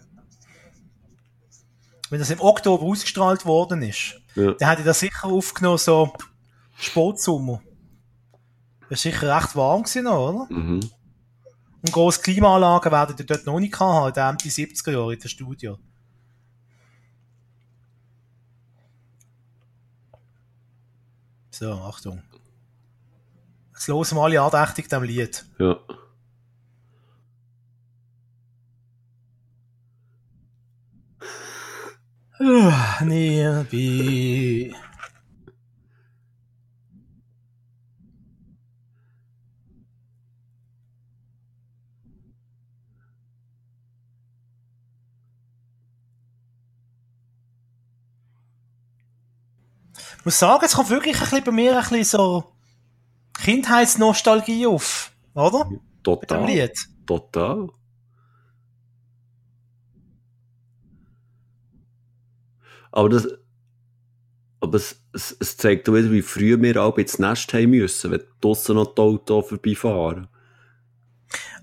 [2.10, 4.54] Wenn das im Oktober ausgestrahlt worden ist, Ja.
[4.54, 6.14] dann hätte ich das sicher aufgenommen, so
[6.78, 7.62] Sportsommer.
[8.90, 10.48] Das ist sicher recht warm gewesen, oder?
[10.50, 10.90] Mhm.
[11.84, 15.28] Und grosse Klimaanlagen werden ihr dort noch nicht haben, in den 70er Jahren in der
[15.28, 15.78] Studio.
[21.52, 22.24] So, Achtung.
[23.74, 25.46] Jetzt hören wir alle andächtig dem Lied.
[25.60, 25.78] Ja.
[33.04, 34.74] Nearby.
[50.24, 52.54] Ich muss sagen, es kommt wirklich ein bisschen bei mir ein bisschen so
[53.44, 55.70] Kindheitsnostalgie auf, oder?
[56.02, 56.72] Total.
[57.06, 57.68] Total.
[62.94, 63.28] Aber das,
[64.62, 68.12] aber es, es, es zeigt auch wieder, wie früh wir auch ins Nest haben müssen,
[68.12, 70.30] wenn draussen noch die Auto vorbeifahren.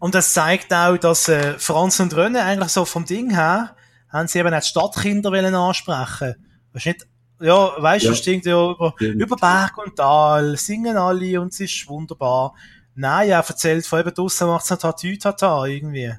[0.01, 3.75] Und das zeigt auch, dass äh, Franz und René eigentlich so vom Ding her,
[4.11, 6.35] haben sie eben auch die Stadtkinder wollen ansprechen.
[6.75, 7.07] Weißt nicht,
[7.41, 8.15] ja, weißt du, Ja.
[8.15, 9.23] stinkt ja über, Stimmt.
[9.23, 12.55] über Berg und Tal, singen alle und es ist wunderbar.
[12.95, 16.13] Nein, er erzählt von eben draussen macht's noch Tatü Tata irgendwie.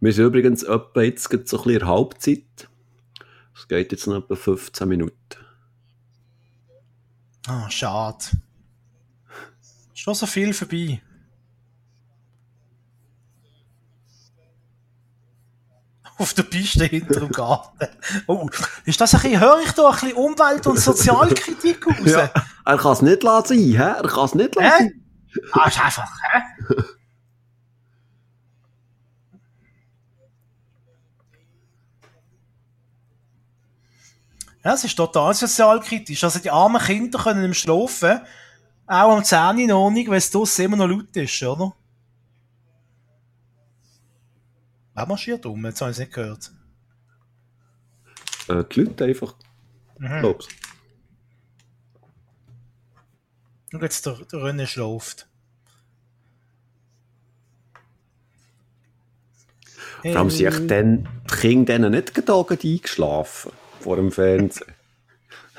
[0.00, 2.68] Wir sind übrigens etwa jetzt so ein bisschen in der Halbzeit.
[3.54, 5.16] Es geht jetzt noch etwa 15 Minuten.
[7.46, 8.24] Ah, schade.
[9.94, 11.00] Schon so viel vorbei.
[16.22, 17.88] Auf der Piste hinter dem Garten.
[18.28, 18.48] Oh,
[18.84, 21.96] ist das ein bisschen, höre ich da ein bisschen Umwelt- und Sozialkritik raus?
[22.04, 22.30] Ja.
[22.64, 24.00] Er kann es nicht lassen sein, hä?
[24.02, 24.78] Er kann es nicht lassen Hä?
[24.78, 25.04] sein.
[25.52, 26.74] Ah, ist einfach, hä?
[34.64, 36.22] Ja, es ist total sozialkritisch.
[36.22, 38.20] Also die armen Kinder können im Schlafen,
[38.86, 41.72] auch am 10 Uhr noch nicht, weil es draussen immer noch laut ist, oder?
[44.94, 45.64] Wer marschiert um?
[45.64, 46.52] Jetzt habe ich es nicht gehört.
[48.48, 49.34] Äh, die Leute einfach,
[49.98, 50.20] Mhm.
[50.20, 50.48] glaubst
[53.72, 55.28] Und jetzt der, der René schläft.
[60.02, 64.72] Vor allem sind die Kinder denen nicht gedacht eingeschlafen vor dem Fernsehen.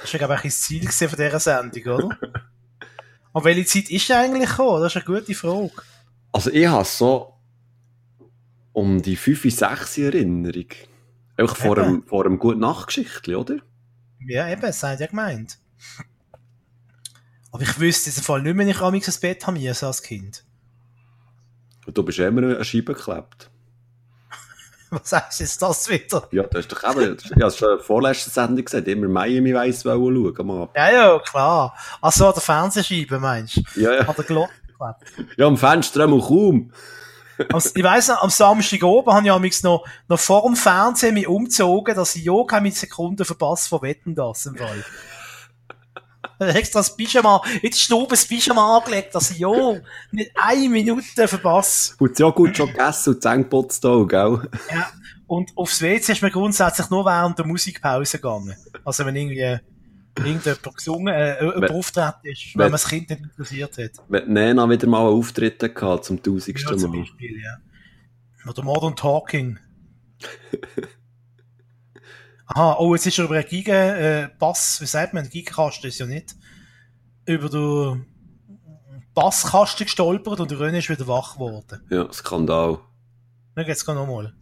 [0.01, 2.17] Das war, glaube ich, das Ziel von dieser Sendung, oder?
[3.31, 4.81] Und welche Zeit ist er eigentlich gekommen?
[4.81, 5.71] Das ist eine gute Frage.
[6.33, 7.32] Also ich habe so
[8.73, 10.67] um die 5, 6 Erinnerung.
[11.37, 11.87] Einfach vor Eben.
[11.87, 13.57] einem, vor einem guten Nachtgeschichtli, oder?
[14.27, 15.57] Ja, eben, das hat ja gemeint.
[17.51, 20.01] Aber ich wüsste in diesem Fall nicht wenn ich amigs ins Bett haben müssen als
[20.01, 20.43] Kind.
[21.85, 23.51] Und du bist immer an Scheibe geklebt.
[24.89, 26.27] Was heißt jetzt das wieder?
[26.31, 29.83] Ja, das ist doch eben, ich habe es schon vorletzten Sendung gesagt, immer Miami weiss
[29.83, 30.75] schauen am Abend.
[30.75, 31.75] Ja, ja, klar.
[32.01, 33.81] Also an der Fernsehscheibe, meinst du?
[33.81, 34.07] Ja, ja.
[34.07, 35.37] An der Glocke geklebt.
[35.37, 36.71] Ja, am Fenster einmal kaum.
[37.37, 41.27] Ich weiss noch, am Samstag oben habe ich amigs noch, noch vor dem Fernsehen mich
[41.27, 44.83] umgezogen, dass ich ja keine Sekunden verpasst von Wetten, das im Fall.
[46.39, 49.51] Extra das Pyjama, in die Stube das Pyjama angelegt, dass ich ja
[50.11, 51.95] nicht eine Minute verpasse.
[51.99, 54.49] Und ja gut schon gegessen und Zähne geputzt auch, gell?
[54.73, 54.89] Ja.
[55.27, 58.55] Und aufs WC ist mir grundsätzlich nur während der Musikpause gegangen.
[58.83, 59.59] Also wenn irgendwie
[60.17, 63.91] irgendjemand gesungen, äh, jemand auftreten ist, wenn- wenn man das Kind nicht interessiert hat.
[64.07, 66.99] Wenn Nena wieder mal einen Auftritt gehabt zum Ja, tausendsten zum Mal.
[66.99, 67.57] Beispiel, ja.
[68.49, 69.57] Oder Modern Talking.
[72.45, 76.05] Aha, oh, jetzt ist er über einen Giga, äh, wie sagt man, Gigakasten ist ja
[76.05, 76.35] nicht,
[77.25, 78.05] über den
[79.13, 81.81] Basskasten gestolpert und der René ist wieder wach geworden.
[81.89, 82.79] Ja, Skandal.
[83.55, 84.33] Dann geht's noch mal.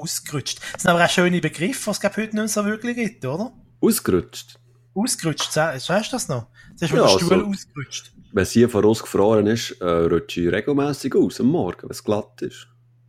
[0.00, 0.60] Ausgerutscht.
[0.72, 3.52] Das sind aber auch schöne Begriffe, was es heute nicht so wirklich gibt, oder?
[3.80, 4.58] Ausgerutscht.
[4.94, 6.46] Ausgerutscht, sagst du das noch?
[6.80, 8.12] Ist mir Ja, der Stuhl also- ausgerutscht.
[8.32, 12.42] Wenn es hier vorausgefroren ist, äh, rutsche ich regelmässig aus am Morgen, wenn es glatt
[12.42, 12.66] ist.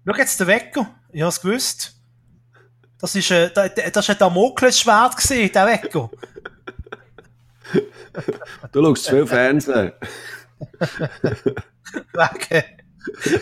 [0.07, 0.95] Schau jetzt den Wecker.
[1.11, 1.93] Ich hab's gewusst.
[2.99, 6.09] Das ist, äh, das ist ein Damoklesschwert gewesen, der Wecker.
[8.71, 9.91] Du schaust zu viel Fernsehen.
[12.13, 12.63] Wegen.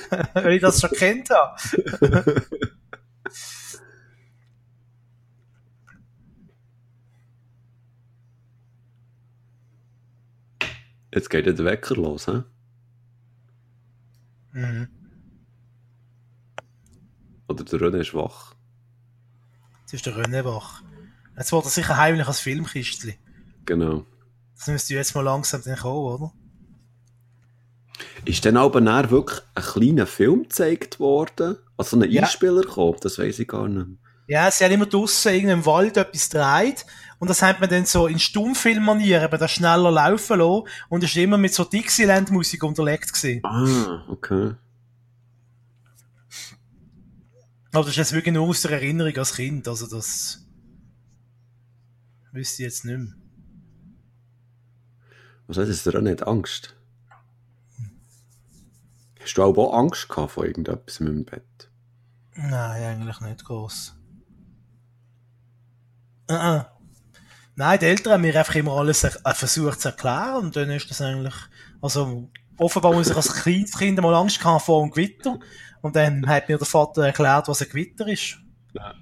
[0.34, 2.44] Weil ich das schon kennt habe.
[11.14, 12.44] Jetzt geht ja der Wecker los, hä?
[14.52, 14.88] Mhm.
[17.48, 18.56] Oder der René ist wach.
[19.82, 20.84] Jetzt ist der René wach.
[21.38, 23.18] Jetzt wird er sicher heimlich als Filmkistli.
[23.66, 24.06] Genau.
[24.56, 26.34] Das müsste jetzt mal langsam dann kommen, oder?
[28.26, 31.58] Ist dann aber wirklich ein kleiner Film gezeigt worden?
[31.78, 32.24] Also ein Ja.
[32.24, 32.98] Einspieler gekommen?
[33.02, 33.88] Das weiß ich gar nicht.
[34.28, 36.86] Ja, sie haben immer draussen in irgendeinem Wald etwas gedreht
[37.20, 41.16] und das hat man dann so in Stummfilmmanier eben das schneller laufen lassen und ist
[41.16, 43.40] immer mit so Dixieland-Musik unterlegt gewesen.
[43.46, 44.56] Ah, okay.
[47.72, 50.44] Aber das ist jetzt wirklich nur aus der Erinnerung als Kind, also das
[52.34, 53.14] wüsste ich jetzt nicht mehr.
[55.48, 56.76] Was heißt, ist dir auch nicht Angst?
[59.22, 61.67] Hast du auch Angst gehabt vor irgendetwas mit dem Bett?
[62.38, 63.96] Nein, eigentlich nicht groß.
[66.30, 66.66] Uh -uh.
[67.56, 70.90] Nein, die Eltern haben mir einfach immer alles äh, versucht zu erklären und dann ist
[70.90, 71.34] das eigentlich,
[71.82, 75.40] also offenbar muss ich als kleines Kind mal Angst haben vor einem Gewitter
[75.82, 78.38] und dann hat mir der Vater erklärt, was ein Gewitter ist.
[78.74, 78.94] Ja.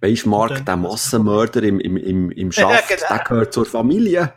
[0.00, 3.08] Weißt du, Mark, der Massenmörder im, im, im, im Schaft, ja, genau.
[3.08, 4.32] der gehört zur Familie.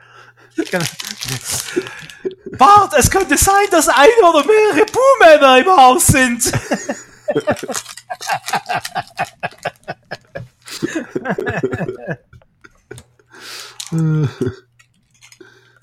[0.55, 0.85] Genau.
[2.57, 6.51] Bart, es könnte sein, dass ein oder mehrere Buhmänner im Haus sind.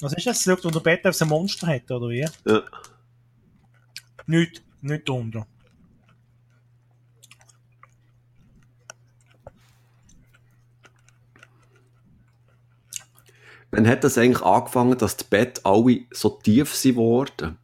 [0.01, 0.43] Was ist das?
[0.43, 2.27] Schaut unter Bett, ob es ein Monster hat, oder wie?
[2.47, 2.63] Ja.
[4.27, 5.47] Nicht, nicht unter.
[13.71, 17.59] Wann hat das eigentlich angefangen, dass die Bett alle so tief sind worden?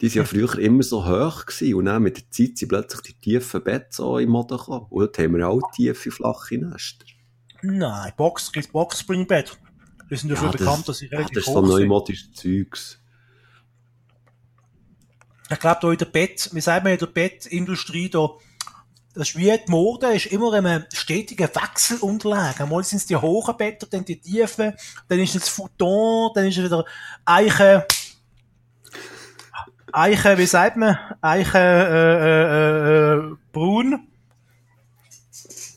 [0.00, 3.02] Die waren ja früher immer so hoch gewesen und dann mit der Zeit sind plötzlich
[3.02, 4.86] die tiefen Bett so im Mode gekommen.
[4.90, 7.06] Und dort haben wir auch tiefe, flache Nester.
[7.62, 9.58] Nein, Box, gibt Boxspringbett.
[10.10, 13.00] Die sind dafür ja, bekannt, dass sie relativ ach, Das ist so neumodisches Zeugs.
[15.50, 18.30] Ich glaube, da in der Bett, wie sagt man in der Bettindustrie, da,
[19.14, 22.62] das ist wie die Mode, ist immer ein stetiger Wechsel unterlegen.
[22.62, 24.74] Einmal sind es die hohen Betten, dann die tiefen,
[25.08, 26.84] dann ist es Futon, dann ist es wieder
[27.24, 27.86] Eiche,
[29.96, 30.98] Eiche, wie sagt man?
[31.20, 34.08] Eiche, äh, äh, äh, Brun.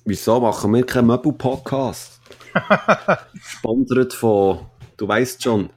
[0.06, 2.20] Wieso machen wir keinen Möbel-Podcast?
[3.40, 4.66] Sponsert von,
[4.98, 5.70] du weißt schon.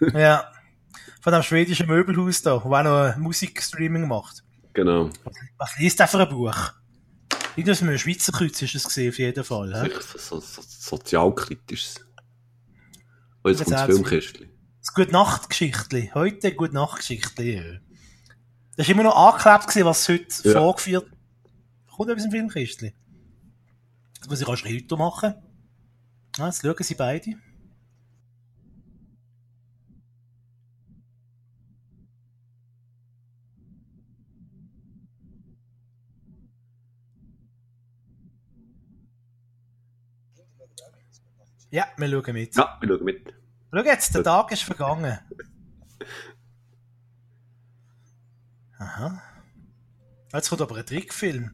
[0.14, 0.50] ja,
[1.20, 4.42] von dem schwedischen Möbelhaus da, wo auch noch Musikstreaming macht.
[4.72, 5.10] Genau.
[5.58, 6.56] Was liest der für ein Buch?
[7.56, 9.74] Nicht aus einem Schweizer Kreuz ist es gesehen, auf jeden Fall.
[9.74, 11.96] Sicher so, so, sozialkritisches.
[13.42, 14.55] Und jetzt, jetzt kommt das Filmkistchen.
[14.96, 16.10] Gute Nacht Geschichtli.
[16.14, 17.80] Heute Gute Nacht Geschichtli.
[18.78, 20.58] Das war immer noch angeklebt gewesen, was heute ja.
[20.58, 21.10] vorgeführt.
[21.94, 22.94] Kommt etwas im Filmkistli.
[24.20, 25.34] Das muss ich auch schon heute machen.
[26.38, 27.34] Ja, jetzt schauen sie beide.
[41.70, 42.56] Ja, wir schauen mit.
[42.56, 43.45] Ja, wir schauen mit.
[43.76, 45.18] Schau jetzt, der Tag ist vergangen.
[48.78, 49.22] Aha.
[50.32, 51.50] Jetzt kommt aber ein Trickfilm.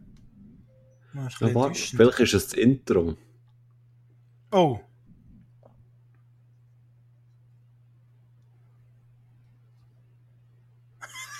[1.14, 3.16] Ja, warte, welches ist das Intro?
[4.52, 4.78] Oh.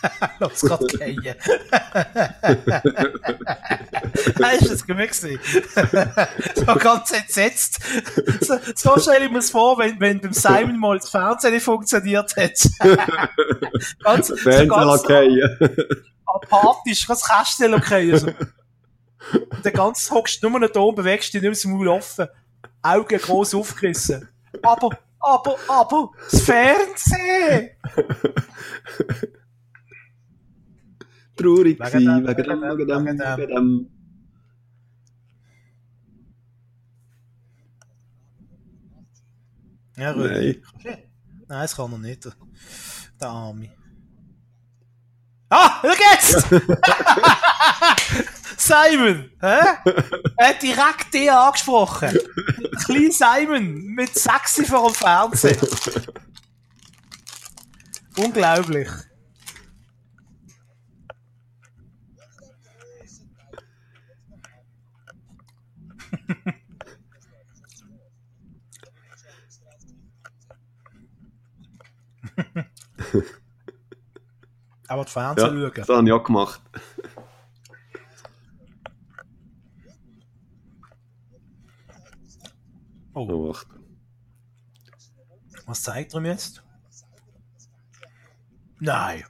[0.41, 1.35] Los, gerade gehen.
[4.43, 5.39] Hast du das gewesen?
[6.55, 7.79] so ganz entsetzt.
[8.41, 11.65] So, so stelle ich mir es vor, wenn, wenn beim Simon mal das Fernsehen nicht
[11.65, 12.59] funktioniert hat.
[14.05, 14.35] ganz, so
[14.67, 15.05] ganz
[16.27, 18.13] apathisch, ganz Kästchen okay.
[18.13, 18.29] Also.
[18.29, 22.27] Und dann ganz hockst du nur noch da und bewegst dich nicht mehr Maul offen.
[22.83, 24.29] Augen groß aufgerissen.
[24.63, 27.71] Aber, aber, aber, das Fernsehen!
[31.43, 33.91] Traurig gewesen, wegen dem, wegen dem, wegen dem.
[39.97, 40.63] Ja, Rödi.
[40.85, 40.99] Nein.
[41.49, 42.29] Nein, das kann er nicht.
[43.21, 43.69] Der Arme.
[45.51, 46.47] Ah, schau jetzt!
[48.57, 49.61] Simon, hä?
[50.37, 52.19] Er hat direkt dich angesprochen.
[52.87, 55.59] Klein Simon mit sexy vor dem Fernsehen.
[58.17, 58.89] Unglaublich.
[74.89, 75.73] Aber die Fernsehen ja, schauen.
[75.75, 76.61] Das habe ich auch gemacht.
[83.15, 83.29] Oh.
[83.29, 83.67] oh wacht.
[85.67, 86.63] Was zeigt er ihm jetzt?
[88.81, 89.25] Nein.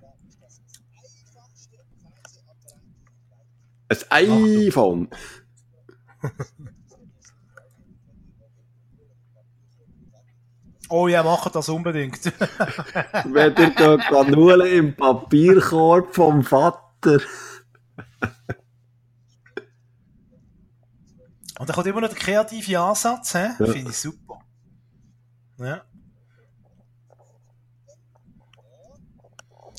[3.88, 5.08] Ein iPhone.
[10.94, 12.20] Oh ja, macht das unbedingt.
[13.24, 17.18] Wenn ihr dort Granulen im Papierkorb vom Vater.
[21.58, 23.54] Und da kommt immer noch der kreative Ansatz, Ja.
[23.58, 24.40] finde ich super.
[25.56, 25.80] Ja.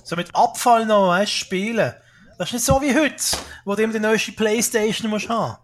[0.04, 1.94] So mit Abfall noch, weißt spielen.
[1.96, 3.24] Das Das ist nicht so wie heute,
[3.66, 5.58] wo du immer die neueste Playstation musst haben.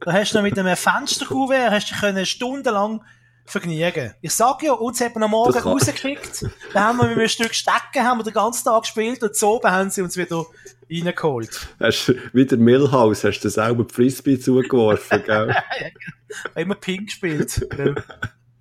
[0.00, 3.04] Da hast du noch mit einem Fensterkuvert, hast du können stundenlang
[3.44, 4.14] vergnügen.
[4.20, 7.54] Ich sag ja, uns hat man am Morgen rausgeschickt, da haben wir mit einem Stück
[7.54, 10.46] Stecken, haben wir den ganzen Tag gespielt und so haben sie uns wieder
[10.90, 11.68] reingeholt.
[11.80, 15.54] Hast du wieder Millhouse, hast du selber die Frisbee zugeworfen, gell?
[16.54, 17.68] immer Ping gespielt.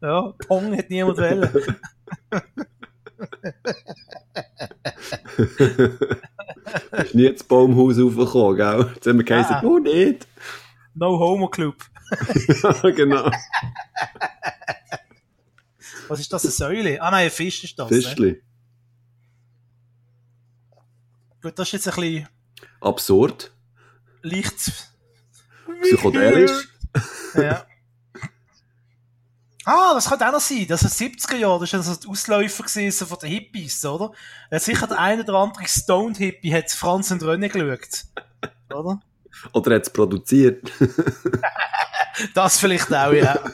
[0.02, 1.78] ja, Pong hat niemand wollen.
[6.92, 8.92] Bist nie ins Baumhaus raufgekommen, gell?
[8.96, 9.64] Jetzt haben wir geheißen, ah.
[9.64, 10.28] oh nicht.
[10.96, 11.76] No Homo Club.
[12.64, 13.32] Ja, genau.
[16.08, 17.02] Was ist das, eine Säule?
[17.02, 17.88] Ah nein, ein Fisch ist das.
[17.88, 18.32] Fischli.
[18.32, 18.42] Ne?
[21.42, 22.30] Gut, das ist jetzt ein bisschen...
[22.82, 23.52] Absurd.
[24.22, 24.72] Leicht...
[25.82, 26.70] Psychodelisch.
[27.36, 27.66] ja.
[29.66, 30.66] Ah, das könnte auch noch sein.
[30.68, 34.12] Das ist 70er Jahre, das war so ein Ausläufer gewesen, von den Hippies, oder?
[34.52, 38.06] Sicher der eine oder andere Stoned Hippie hat Franz und René geschaut.
[38.74, 39.00] Oder?
[39.54, 40.72] Oder hat es produziert?
[42.34, 43.40] das vielleicht auch, ja.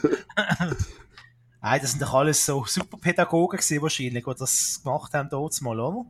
[1.62, 5.60] Nein, das sind doch alles so super Pädagogen gewesen, wahrscheinlich, die das gemacht haben dort
[5.60, 6.04] mal, oder?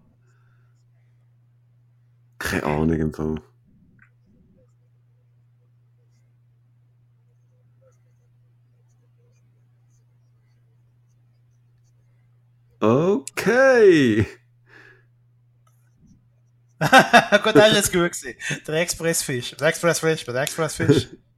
[2.38, 3.42] Keine Ahnung im Fall.
[12.80, 14.26] Okay.
[17.44, 18.36] Gut, das ist jetzt gut gewesen.
[18.66, 19.54] Der Expressfisch.
[19.56, 21.08] Der Expressfisch, der Expressfisch.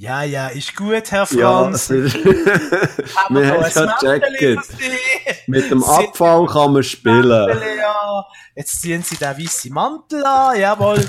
[0.00, 1.88] Ja, ja, ist gut, Herr Franz.
[1.88, 1.94] Ja,
[3.28, 5.46] wir haben schon gecheckt.
[5.46, 7.28] Mit dem Abfall kann man spielen.
[7.76, 8.26] Ja.
[8.54, 11.04] Jetzt ziehen sie den weißen Mantel an, jawohl.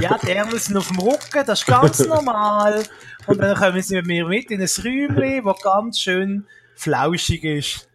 [0.00, 2.84] ja, die Ärmel sind auf dem Rücken, das ist ganz normal.
[3.26, 7.88] Und dann kommen sie mit mir mit in ein Räumchen, das ganz schön flauschig ist.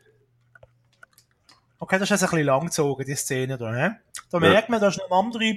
[1.79, 4.01] Okay, das ist jetzt ein bisschen lang gezogen, die Szene da, ne?
[4.29, 4.49] Da ja.
[4.49, 5.53] merkt man, da ist noch ein anderer,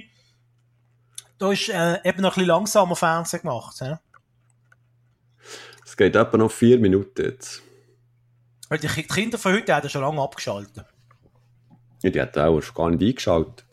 [1.37, 3.99] da ist äh, eben noch ein bisschen langsamer Fernsehen gemacht, ne?
[5.95, 7.61] Es geht etwa noch vier Minuten jetzt.
[8.67, 10.83] Weil die Kinder von heute haben schon lange abgeschaltet.
[12.03, 13.65] Ja, die hat auch gar nicht eingeschaltet.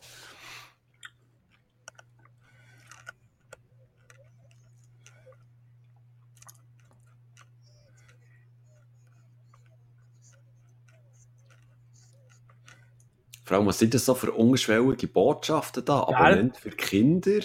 [13.43, 16.03] Vor allem, was sind das so für ungeschwellige Botschaften da?
[16.03, 17.41] Abonnent für Kinder?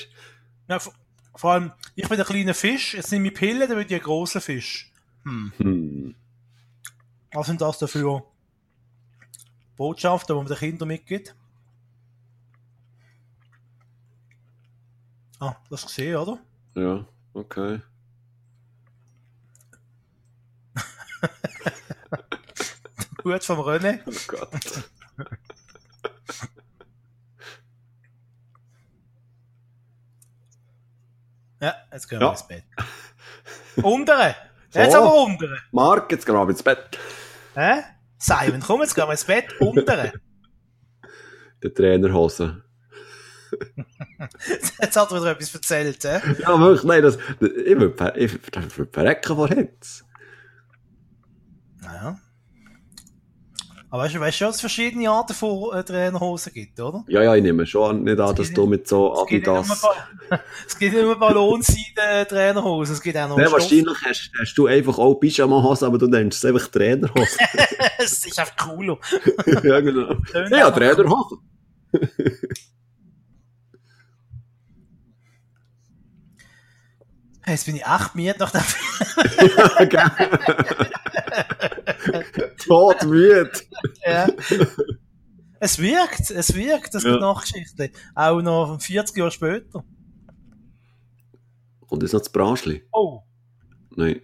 [0.69, 0.79] Ja,
[1.39, 4.01] vor allem, ich bin ein kleiner Fisch, jetzt nehme ich Pille, dann bin ich ein
[4.01, 4.91] großer Fisch.
[5.23, 5.53] Hm.
[5.59, 6.17] hm.
[7.33, 8.25] Was sind das dafür
[9.77, 11.37] Botschaften, die man den Kindern mitgibt?
[15.39, 16.41] Ah, das gesehen, oder?
[16.75, 17.83] Ja, okay.
[23.23, 24.01] Gut vom René.
[24.07, 24.89] Oh Gott.
[31.61, 32.33] Ja, jetzt gehen wir ja.
[32.33, 32.65] ins Bett.
[33.77, 34.35] Untere!
[34.75, 34.99] Jetzt so.
[34.99, 35.57] aber untere!
[35.73, 36.99] Marc, jetzt gehen wir ins Bett.
[37.55, 37.85] Hä?
[38.19, 39.59] Simon, komm, jetzt gehen wir ins Bett.
[39.61, 40.13] Untere!
[41.63, 42.63] Der Trainerhose.
[44.81, 46.21] jetzt hat er wieder etwas erzählt, hä?
[46.41, 50.05] Ja, wirklich, nein, das, ich würde verrecken vor Hitze.
[51.81, 52.21] Naja.
[53.91, 57.05] Aber weißt du, weißt schon, dass es verschiedene Arten von äh, Trainerhosen gibt, oder?
[57.09, 59.83] Ja, ja, ich nehme schon nicht an, dass du mit so Adidas...
[60.67, 64.99] Es gibt nicht nur Ballonseiden-Trainerhosen, es gibt auch noch Nein, wahrscheinlich hast, hast, du einfach
[64.99, 67.39] auch Pyjama-Hosen, aber du nennst es einfach Trainerhosen.
[67.99, 68.99] es ist einfach cool.
[69.63, 70.17] ja, genau.
[70.51, 71.39] Ja, Trainerhosen.
[77.47, 78.61] Jetzt bin ich acht müde nach dem
[79.91, 80.11] Ja.
[82.67, 83.53] Todmüde.
[84.05, 84.29] ja.
[85.61, 87.19] Es wirkt, es wirkt, das ja.
[87.19, 87.91] Nachgeschichte.
[88.15, 89.85] Auch noch 40 Jahre später.
[91.89, 92.85] Und jetzt noch das Branschli.
[92.93, 93.23] Oh.
[93.97, 94.21] Nein.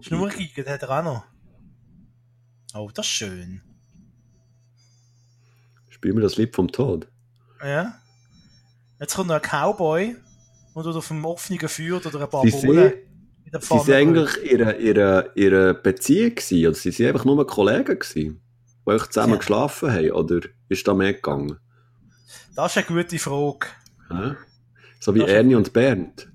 [0.00, 1.24] Schnurrgeige, hat er auch noch.
[2.74, 3.62] Oh, das ist schön.
[5.88, 7.08] Spielen wir das Lied vom Tod.
[7.62, 7.98] Ja.
[9.00, 10.16] Jetzt kommt noch ein Cowboy
[10.74, 12.92] und auf dem offenen Feuer oder ein paar Sie Bullen.
[13.52, 18.40] Sie waren eigentlich ihre, ihre, ihre Beziehung gewesen, oder sie waren einfach nur Kollegen gewesen,
[18.86, 19.38] die euch zusammen ja.
[19.38, 21.58] geschlafen haben, oder ist da mehr gegangen?
[22.54, 23.66] Das ist eine gute Frage.
[24.10, 24.36] Ja?
[25.00, 26.28] So wie Ernie und Bernd.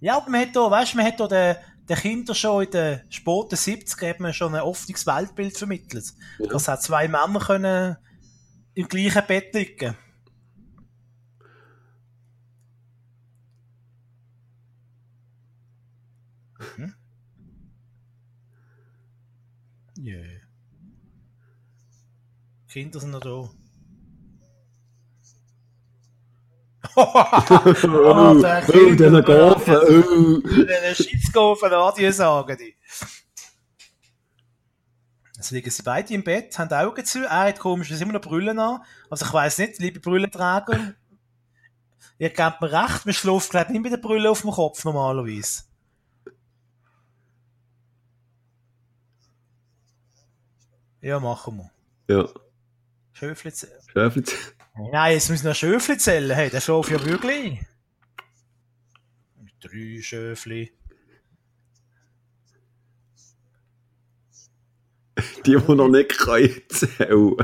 [0.00, 1.56] Ja, aber man hat da, weißt, man hat da den,
[1.88, 6.04] den Kindern schon in den späten 70ern schon ein offenes Weltbild vermittelt.
[6.38, 6.46] Ja.
[6.48, 7.96] Dass auch zwei Männer können
[8.74, 9.96] im gleichen Bett liegen
[16.76, 16.94] Mhm.
[19.98, 20.40] Yeah.
[22.68, 23.50] Kinder sind noch da.
[26.96, 27.12] oh,
[28.40, 30.40] der oh, den Gafen, oh.
[30.40, 32.74] Den Schießgaufen Adieu sagen die.
[35.36, 37.24] Jetzt liegen sie beide im Bett, haben die Augen zu.
[37.24, 38.80] Er hat komischerweise immer noch Brüllen an.
[39.10, 40.94] Also ich weiss nicht, liebe Brüllenträger.
[42.18, 44.84] Ihr gebt mir recht, man schläft glaube ich nicht mit der Brille auf dem Kopf
[44.84, 45.64] normalerweise.
[51.02, 51.70] Ja, machen wir.
[52.16, 52.28] Ja,
[53.12, 53.80] Schöfli zählen.
[53.92, 54.24] Schäfli.
[54.90, 56.34] Nein, jetzt müssen wir Schöfli zählen.
[56.34, 57.60] Hey, der schläft ja wirklich.
[59.60, 60.72] Drei Schöfli.
[65.46, 67.36] Die, die noch nicht können zählen.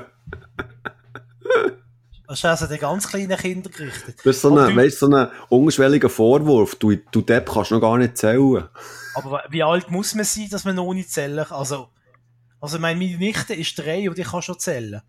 [2.27, 4.19] Das ist also den ganz kleinen Kindern gerichtet.
[4.25, 6.75] Das ist so ein, weißt, so ein ungeschwelliger Vorwurf.
[6.75, 8.69] Du, du Depp kannst noch gar nicht zählen.
[9.15, 11.59] Aber wie alt muss man sein, dass man noch nicht zählen kann?
[11.59, 11.89] Also,
[12.61, 15.01] also ich meine, meine Nichte ist drei und ich kann schon zählen.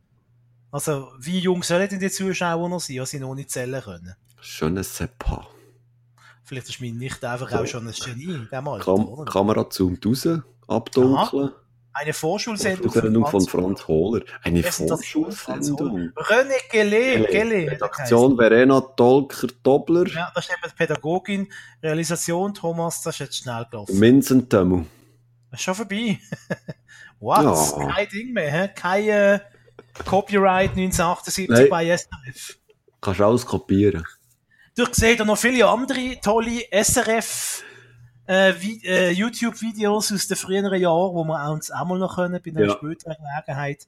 [0.71, 4.15] Also, wie jung sollen denn die Zuschauer noch sein, dass sie noch nicht zählen können?
[4.39, 5.47] Schönes Seppa.
[6.43, 9.31] Vielleicht ist meine Nichte einfach auch schon ein Genie in diesem Alter, Kam oder?
[9.31, 10.27] Kamera zoomt raus,
[10.67, 11.51] abdunkeln.
[11.91, 14.23] Eine Vorschulsendung Sendung von Franz Hohler.
[14.43, 16.11] Eine von Vorschulsendung.
[16.15, 17.71] René Gele, Gele.
[17.71, 20.07] Redaktion Verena Tolker-Dobler.
[20.07, 21.51] Ja, das ist eben die Pädagogin.
[21.83, 23.99] Realisation, Thomas, das ist jetzt schnell gelaufen.
[23.99, 24.85] Minzentemmel.
[25.51, 26.19] Das ist schon vorbei.
[27.19, 27.43] What?
[27.43, 27.87] Ja.
[27.93, 28.69] Kein Ding mehr, hä?
[28.75, 29.39] Kein äh,
[30.05, 31.69] Copyright 1978 Nein.
[31.69, 32.57] bei SRF.
[33.01, 34.05] Kannst alles kopieren.
[34.75, 37.63] Du siehst noch viele andere tolle SRF
[38.27, 42.51] äh, äh, YouTube-Videos aus den früheren Jahren, wo wir uns auch mal noch können, bei
[42.51, 42.71] einer Ja.
[42.71, 43.87] späteren Gelegenheit.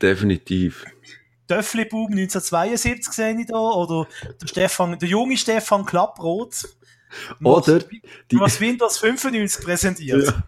[0.00, 0.84] Definitiv.
[1.46, 4.06] Töfflibub 1972 sehe ich da, oder
[4.40, 6.64] der, Stefan, der junge Stefan Klapproth.
[7.42, 7.80] Oder
[8.30, 10.26] die, was Windows 95 präsentiert.
[10.26, 10.42] Ja.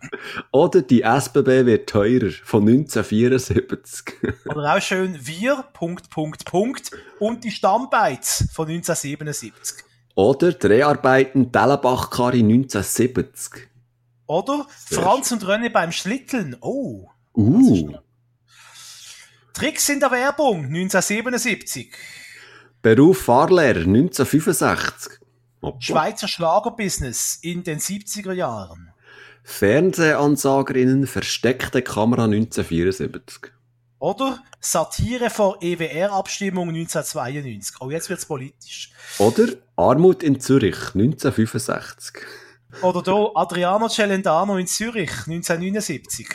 [0.52, 2.30] oder die SBB wird teurer.
[2.44, 4.14] Von 1974.
[4.46, 9.84] Oder auch schön wir, Punkt, Punkt, Punkt, und die Stammbeiz von 1977.
[10.14, 13.68] Oder Dreharbeiten Dellenbach-Kari 1970.
[14.26, 16.56] Oder Franz und René beim Schlitteln.
[16.60, 17.08] Oh.
[17.36, 17.98] Uh.
[19.52, 21.92] Tricks in der Werbung 1977.
[22.82, 25.20] Beruf Fahrlehrer 1965.
[25.64, 25.80] Hoppa.
[25.80, 28.90] Schweizer Schlagerbusiness in den 70er Jahren.
[29.42, 33.52] Fernsehansagerinnen versteckte Kamera 1974.
[33.98, 37.76] Oder Satire vor EWR-Abstimmung 1992.
[37.80, 38.90] Oh, jetzt wird's politisch.
[39.18, 42.22] Oder Armut in Zürich 1965.
[42.82, 46.28] Oder da Adriano Celentano in Zürich 1979.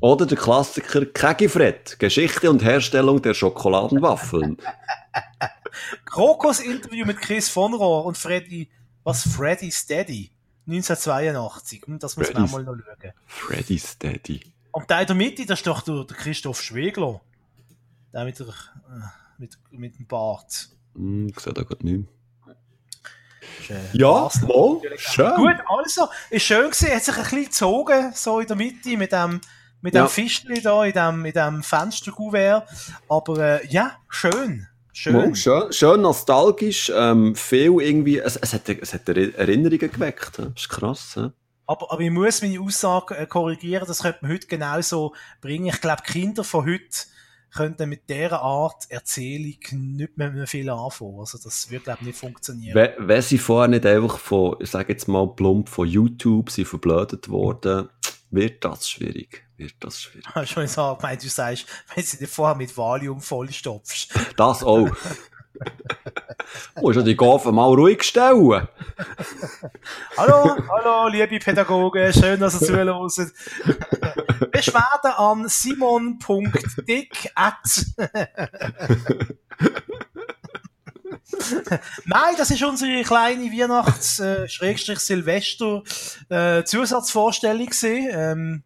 [0.00, 4.58] Oder der Klassiker Kegifred, Geschichte und Herstellung der Schokoladenwaffeln.
[6.04, 8.68] Krokos-Interview mit Chris von Rohr und Freddy,
[9.06, 10.30] was Freddy Steady
[10.66, 11.86] 1982.
[11.86, 13.12] Hm, Das muss man auch Freddy's- mal noch schauen.
[13.26, 14.40] Freddy's Daddy.
[14.72, 17.20] Und der in der Mitte, das ist doch der, der Christoph Schwegler.
[18.12, 18.50] Der mit, der, äh,
[19.38, 20.68] mit, mit dem Bart.
[20.94, 22.56] Hm, ich sehe da gerade nicht mehr.
[23.92, 25.34] Ja, mal, schön.
[25.36, 29.12] Gut, also, ist schön gewesen, hat sich ein bisschen gezogen, so in der Mitte, mit
[29.12, 29.40] dem,
[29.80, 30.08] mit dem Ja.
[30.08, 32.68] Fischli da, in dem, in dem Fensterkuvert.
[33.08, 34.68] Aber, äh, ja, schön.
[34.98, 35.36] Schön.
[35.36, 40.38] Schön, schön nostalgisch, ähm, viel irgendwie, es, es, hat, es hat Eri- Erinnerungen geweckt.
[40.38, 41.16] Das ist krass.
[41.16, 41.28] hä?
[41.66, 45.66] Aber, aber ich muss meine Aussage äh, korrigieren, das könnte man heute genauso bringen.
[45.66, 46.96] Ich glaube, Kinder von heute
[47.54, 51.18] könnten mit dieser Art Erzählung nicht mehr, viel anfangen.
[51.18, 52.74] Also, das wird, glaube ich, nicht funktionieren.
[52.74, 56.68] Wenn, wenn sie vorher nicht einfach von, ich sage jetzt mal plump, von YouTube sind
[56.68, 57.90] verblödet worden,
[58.36, 59.44] wird das schwierig.
[59.56, 60.26] Wird das schwierig.
[60.34, 64.08] Hast du schon gesagt, gemeint, du sagst, wenn sie dir vorher mit Valium vollstopfst.
[64.36, 64.90] Das auch.
[66.74, 68.68] Du musst ja die Gafen mal ruhig stellen.
[70.16, 73.32] Hallo, hallo, liebe Pädagogen, schön, dass ihr zuhört.
[74.52, 77.32] Beschwerden an simon.dick
[82.04, 85.82] Nein, das ist unsere kleine Weihnachts-, äh, Schrägstrich Silvester,
[86.28, 88.08] äh, Zusatzvorstellung gewesen.
[88.10, 88.62] Ähm,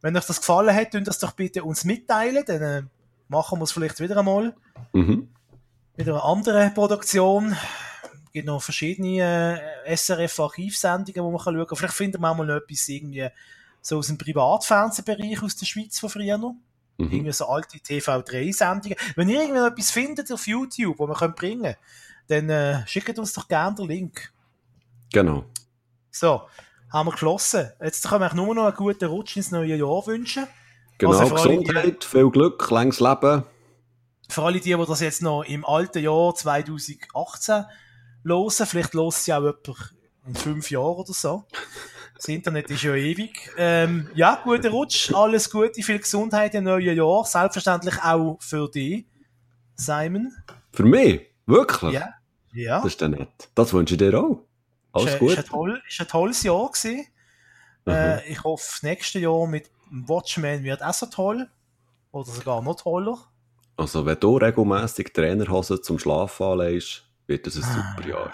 [0.00, 2.82] wenn euch das gefallen hat, könnt das doch bitte uns mitteilen, dann äh,
[3.28, 4.54] machen wir es vielleicht wieder einmal
[4.92, 5.28] Mhm.
[5.96, 7.52] mit einer anderen Produktion.
[8.24, 11.76] Es gibt noch verschiedene äh, SRF-Archivsendungen, wo man kann schauen kann.
[11.76, 13.28] Vielleicht finden wir auch mal noch etwas irgendwie
[13.82, 16.54] so aus dem Privatfernsehbereich aus der Schweiz von früher noch.
[17.06, 17.12] Mhm.
[17.12, 18.96] Irgendwie so alte TV3-Sendungen.
[19.16, 21.74] Wenn ihr irgendwie noch etwas findet auf YouTube, wo wir können bringen
[22.28, 24.32] dann äh, schickt uns doch gerne den Link.
[25.12, 25.44] Genau.
[26.12, 26.42] So,
[26.92, 27.70] haben wir geschlossen.
[27.82, 30.46] Jetzt können wir euch nur noch einen guten Rutsch ins neue Jahr wünschen.
[30.98, 33.42] Genau, Also alle, die- Gesundheit, viel Glück, langes Leben.
[34.28, 37.64] Für alle die, die das jetzt noch im alten Jahr 2018
[38.24, 39.94] hören, vielleicht hört sie auch jemand
[40.26, 41.44] in fünf Jahren oder so.
[42.20, 43.50] Das Internet ist ja ewig.
[43.56, 47.24] Ähm, ja, guter Rutsch, alles Gute, viel Gesundheit im neuen Jahr.
[47.24, 49.06] Selbstverständlich auch für dich,
[49.74, 50.30] Simon.
[50.70, 51.22] Für mich?
[51.46, 51.92] Wirklich?
[51.92, 52.10] Ja.
[52.52, 52.76] ja.
[52.82, 53.48] Das ist ja nett.
[53.54, 54.44] Das wünsche ich dir auch.
[54.92, 55.30] Alles ist, gut.
[55.30, 57.06] Ist ein, toll, ist ein tolles Jahr gewesen.
[57.86, 61.48] Äh, ich hoffe, das nächste Jahr mit Watchmen wird auch so toll.
[62.12, 63.16] Oder sogar noch toller.
[63.78, 68.32] Also, wenn du regelmässig Trainerhosen zum Schlafen anlegst, wird das ein super Jahr.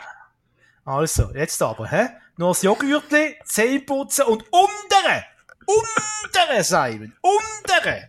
[0.85, 2.09] Also, jetzt aber, hä?
[2.39, 5.25] Noch das Joghurtli, Zähne putzen und untere!
[5.65, 7.15] Untere, Simon!
[7.23, 8.09] Untere!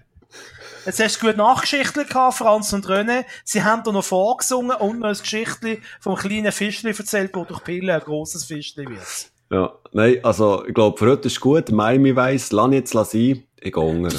[0.85, 3.23] Jetzt hast du gut Nachgeschichten gehabt, Franz und René.
[3.45, 7.63] Sie haben da noch vorgesungen und noch ein Geschichtli vom kleinen Fischli erzählt, wo durch
[7.63, 9.31] Pille ein grosses Fischli wird.
[9.49, 11.71] Ja, nein, also, ich glaube, für heute ist gut.
[11.71, 13.43] Miami weiss, lass jetzt sein.
[13.61, 14.09] Ich gehe unter.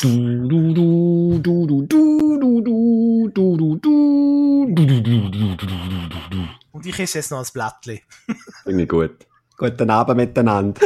[0.00, 5.56] Du, du, du, du, du, du, du, du, du, du, du, du, du, du, du,
[5.56, 6.65] du, du.
[6.76, 8.02] Und ich esse jetzt noch ein Blättli.
[8.64, 9.26] Finde ich gut.
[9.56, 10.78] Guten Abend miteinander.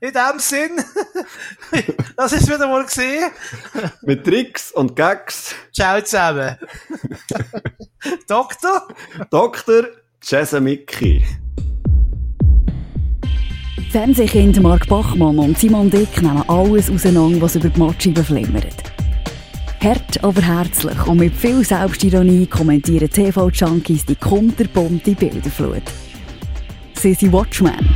[0.00, 0.84] In dem Sinn,
[2.16, 3.30] das ist wieder mal gesehen.
[4.02, 5.54] Mit Tricks und Gags.
[5.72, 6.56] Ciao zusammen.
[8.26, 8.88] Doktor?
[9.30, 9.84] Dr.
[10.60, 11.24] Mickey.
[13.92, 18.89] Fernsehkind Mark Bachmann und Simon Dick nehmen alles auseinander, was über die Matscheibe flimmert.
[19.82, 25.82] Hart, aber herzlich und mit viel Selbstironie kommentieren TV-Junkies die kunterbunte Bilderflut.
[26.92, 27.88] Sie sind Watchmen.